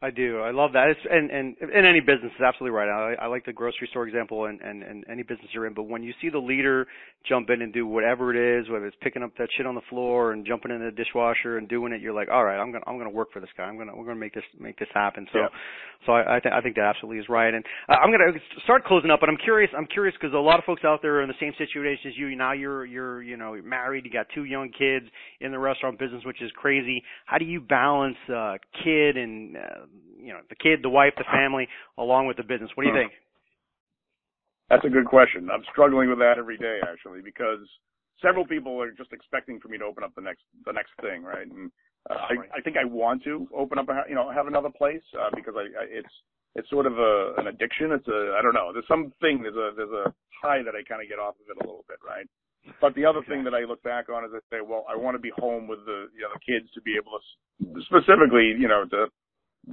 [0.02, 0.38] I do.
[0.40, 0.88] I love that.
[0.88, 2.88] It's and and in any business, it's absolutely right.
[2.88, 5.74] I, I like the grocery store example and, and and any business you're in.
[5.74, 6.86] But when you see the leader
[7.28, 9.82] jump in and do whatever it is, whether it's picking up that shit on the
[9.90, 12.84] floor and jumping in the dishwasher and doing it, you're like, all right, I'm gonna
[12.86, 13.64] I'm gonna work for this guy.
[13.64, 15.26] I'm gonna we're gonna make this make this happen.
[15.34, 15.48] So, yeah.
[16.06, 17.52] so I I, th- I think that absolutely is right.
[17.52, 19.20] And uh, I'm gonna start closing up.
[19.20, 19.70] But I'm curious.
[19.76, 22.16] I'm curious because a lot of folks out there are in the same situation as
[22.16, 22.34] you.
[22.36, 24.06] Now you're you're you know married.
[24.06, 25.04] You got two young kids
[25.42, 27.02] in the restaurant business, which is crazy.
[27.26, 29.60] How do you balance uh, kid and uh,
[30.18, 31.68] you know the kid, the wife, the family,
[31.98, 32.70] along with the business?
[32.74, 33.12] What do you think?
[34.68, 35.48] That's a good question.
[35.50, 37.66] I'm struggling with that every day actually because
[38.22, 41.22] several people are just expecting for me to open up the next the next thing,
[41.24, 41.46] right?
[41.46, 41.70] And
[42.08, 45.02] uh, I, I think I want to open up, a, you know, have another place
[45.18, 46.14] uh, because I, I it's
[46.54, 47.92] it's sort of a an addiction.
[47.92, 48.70] It's a I don't know.
[48.72, 51.58] There's something there's a there's a high that I kind of get off of it
[51.58, 52.26] a little bit, right?
[52.80, 55.16] But the other thing that I look back on is I say, well, I want
[55.16, 58.68] to be home with the you know the kids to be able to specifically, you
[58.68, 59.10] know, to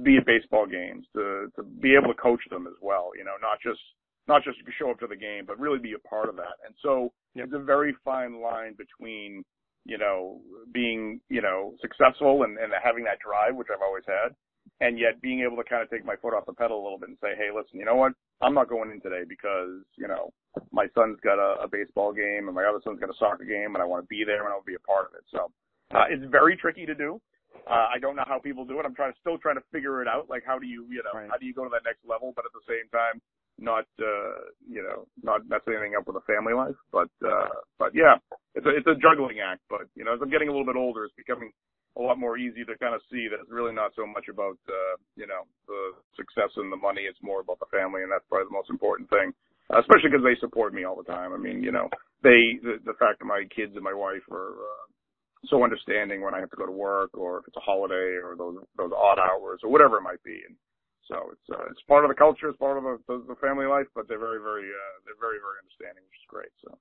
[0.02, 3.10] be at baseball games, to to be able to coach them as well.
[3.16, 3.80] You know, not just
[4.26, 6.60] not just show up to the game, but really be a part of that.
[6.64, 7.46] And so yep.
[7.46, 9.44] it's a very fine line between
[9.84, 10.40] you know
[10.72, 14.34] being you know successful and, and having that drive, which I've always had,
[14.80, 16.98] and yet being able to kind of take my foot off the pedal a little
[16.98, 18.12] bit and say, hey, listen, you know what?
[18.40, 20.30] I'm not going in today because you know
[20.70, 23.74] my son's got a, a baseball game and my other son's got a soccer game,
[23.74, 25.24] and I want to be there and I'll be a part of it.
[25.32, 25.50] So
[25.96, 27.20] uh, it's very tricky to do.
[27.66, 28.86] Uh, I don't know how people do it.
[28.86, 30.28] I'm trying to still trying to figure it out.
[30.28, 31.28] Like how do you, you know, right.
[31.30, 33.20] how do you go to that next level, but at the same time,
[33.58, 36.78] not, uh, you know, not messing anything up with a family life.
[36.92, 38.16] But, uh, but yeah,
[38.54, 39.62] it's a, it's a juggling act.
[39.68, 41.50] But you know, as I'm getting a little bit older, it's becoming
[41.98, 44.56] a lot more easy to kind of see that it's really not so much about,
[44.70, 47.02] uh, you know, the success and the money.
[47.02, 49.34] It's more about the family, and that's probably the most important thing.
[49.68, 51.34] Uh, especially because they support me all the time.
[51.34, 51.90] I mean, you know,
[52.22, 54.84] they the, the fact that my kids and my wife are uh,
[55.46, 58.34] so understanding when I have to go to work or if it's a holiday or
[58.36, 60.42] those those odd hours or whatever it might be.
[60.46, 60.56] And
[61.06, 63.66] so it's uh, it's part of the culture, it's part of the, the, the family
[63.66, 66.52] life, but they're very very uh, they're very very understanding, which is great.
[66.64, 66.74] So.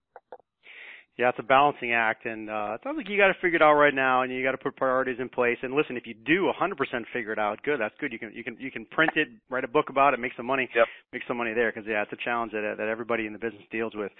[1.17, 3.61] Yeah, it's a balancing act, and uh, it sounds like you got to figure it
[3.63, 5.57] out right now, and you got to put priorities in place.
[5.63, 6.77] And listen, if you do 100%
[7.11, 7.79] figure it out, good.
[7.79, 8.13] That's good.
[8.13, 10.45] You can you can you can print it, write a book about it, make some
[10.45, 10.85] money, yep.
[11.11, 11.71] make some money there.
[11.73, 14.11] Because yeah, it's a challenge that that everybody in the business deals with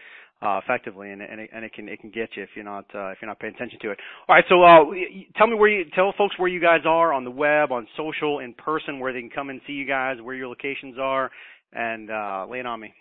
[0.41, 2.85] uh, effectively, and and it, and it can it can get you if you're not
[2.95, 3.99] uh, if you're not paying attention to it.
[4.27, 4.89] All right, so uh,
[5.37, 8.39] tell me where you tell folks where you guys are on the web, on social,
[8.39, 11.29] in person, where they can come and see you guys, where your locations are,
[11.73, 12.91] and uh, lay it on me.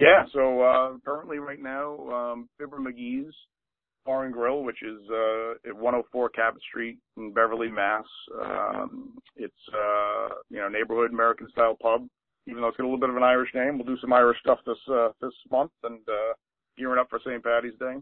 [0.00, 3.34] Yeah, so uh, currently right now, um, Fibber McGee's
[4.06, 8.06] Bar and Grill, which is uh, at 104 Cabot Street in Beverly, Mass.
[8.42, 12.08] Um, it's uh, you know neighborhood American style pub.
[12.46, 14.38] Even though it's got a little bit of an Irish name, we'll do some Irish
[14.40, 16.32] stuff this uh, this month and uh,
[16.78, 17.44] gearing up for St.
[17.44, 17.96] Patty's Day.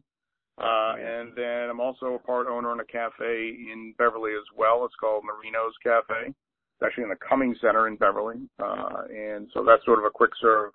[0.57, 4.85] Uh, and then I'm also a part owner in a cafe in Beverly as well.
[4.85, 6.29] It's called Marino's Cafe.
[6.29, 8.49] It's actually in the Cummings Center in Beverly.
[8.63, 10.73] Uh, and so that's sort of a quick serve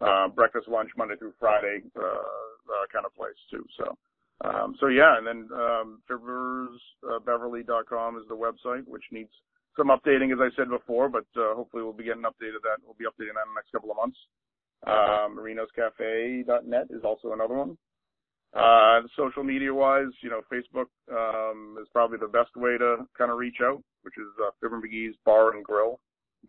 [0.00, 3.64] uh, breakfast, lunch, Monday through Friday, uh, uh, kind of place too.
[3.78, 3.96] So,
[4.42, 6.16] um, so yeah, and then um, uh,
[8.18, 9.30] is the website, which needs
[9.76, 12.78] some updating, as I said before, but uh, hopefully we'll be getting updated that.
[12.84, 14.18] We'll be updating that in the next couple of months.
[14.86, 17.76] Uh, MarinosCafe.net is also another one.
[18.54, 23.32] Uh, social media wise, you know, Facebook um, is probably the best way to kind
[23.32, 25.98] of reach out, which is uh, Fibber McGee's Bar and Grill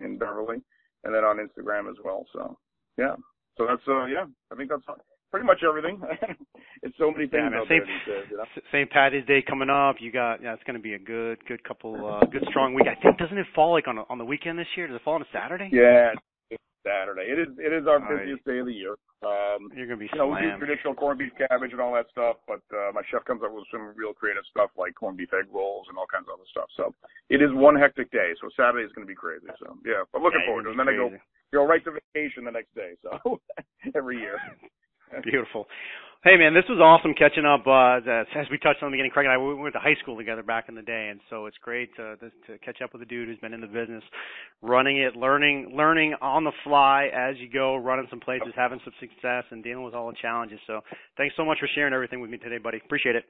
[0.02, 0.58] in Beverly,
[1.04, 2.26] and then on Instagram as well.
[2.32, 2.58] So,
[2.98, 3.16] yeah.
[3.58, 4.84] So that's uh yeah, I think that's
[5.32, 6.02] pretty much everything.
[6.84, 7.84] it's so many things yeah, St.
[8.30, 8.46] you know?
[8.72, 8.90] St.
[8.90, 9.98] Patty's Day coming up.
[10.00, 12.88] You got yeah, it's going to be a good good couple uh good strong week.
[12.88, 14.88] I think doesn't it fall like on a, on the weekend this year?
[14.88, 15.70] Does it fall on a Saturday?
[15.72, 16.12] Yeah,
[16.86, 17.26] Saturday.
[17.26, 18.94] It is it is our busiest day of the year.
[19.26, 21.98] Um You're going to be you know, we do traditional corned beef cabbage and all
[21.98, 25.18] that stuff, but uh my chef comes up with some real creative stuff like corned
[25.18, 26.70] beef egg rolls and all kinds of other stuff.
[26.78, 26.94] So
[27.34, 28.38] it is one hectic day.
[28.38, 29.50] So Saturday is going to be crazy.
[29.58, 30.78] So yeah, but looking yeah, forward to it.
[30.78, 31.18] And then crazy.
[31.52, 32.94] I go go right to vacation the next day.
[33.02, 33.42] So
[33.98, 34.38] every year.
[35.24, 35.66] Beautiful.
[36.26, 37.70] Hey man, this was awesome catching up.
[37.70, 40.18] Uh, as we touched on the beginning, Craig and I we went to high school
[40.18, 43.06] together back in the day, and so it's great to, to catch up with a
[43.06, 44.02] dude who's been in the business,
[44.66, 48.98] running it, learning, learning on the fly as you go, running some places, having some
[48.98, 50.58] success, and dealing with all the challenges.
[50.66, 50.82] So,
[51.14, 52.82] thanks so much for sharing everything with me today, buddy.
[52.82, 53.30] Appreciate it.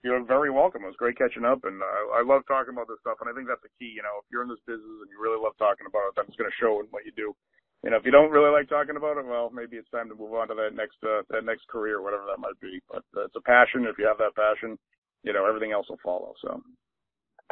[0.00, 0.88] You're very welcome.
[0.88, 3.20] It was great catching up, and I, I love talking about this stuff.
[3.20, 3.92] And I think that's the key.
[3.92, 6.24] You know, if you're in this business and you really love talking about it, then
[6.24, 7.36] it's going to show in what you do
[7.82, 10.14] you know, if you don't really like talking about it, well, maybe it's time to
[10.14, 12.80] move on to that next uh, that next career, whatever that might be.
[12.88, 13.86] But uh, it's a passion.
[13.86, 14.78] If you have that passion,
[15.22, 16.34] you know, everything else will follow.
[16.42, 16.62] So.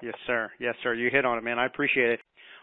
[0.03, 0.51] Yes, sir.
[0.59, 0.95] Yes, sir.
[0.95, 1.59] You hit on it, man.
[1.59, 2.21] I appreciate it.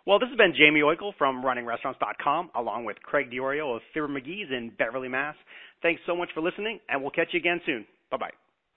[0.08, 4.50] Well, this has been Jaime Oikle from RunningRestaurants.com, along with Craig Diorio of Fibber McGee's
[4.50, 5.36] in Beverly, Mass.
[5.82, 7.86] Thanks so much for listening, and we'll catch you again soon.
[8.10, 8.47] Bye bye.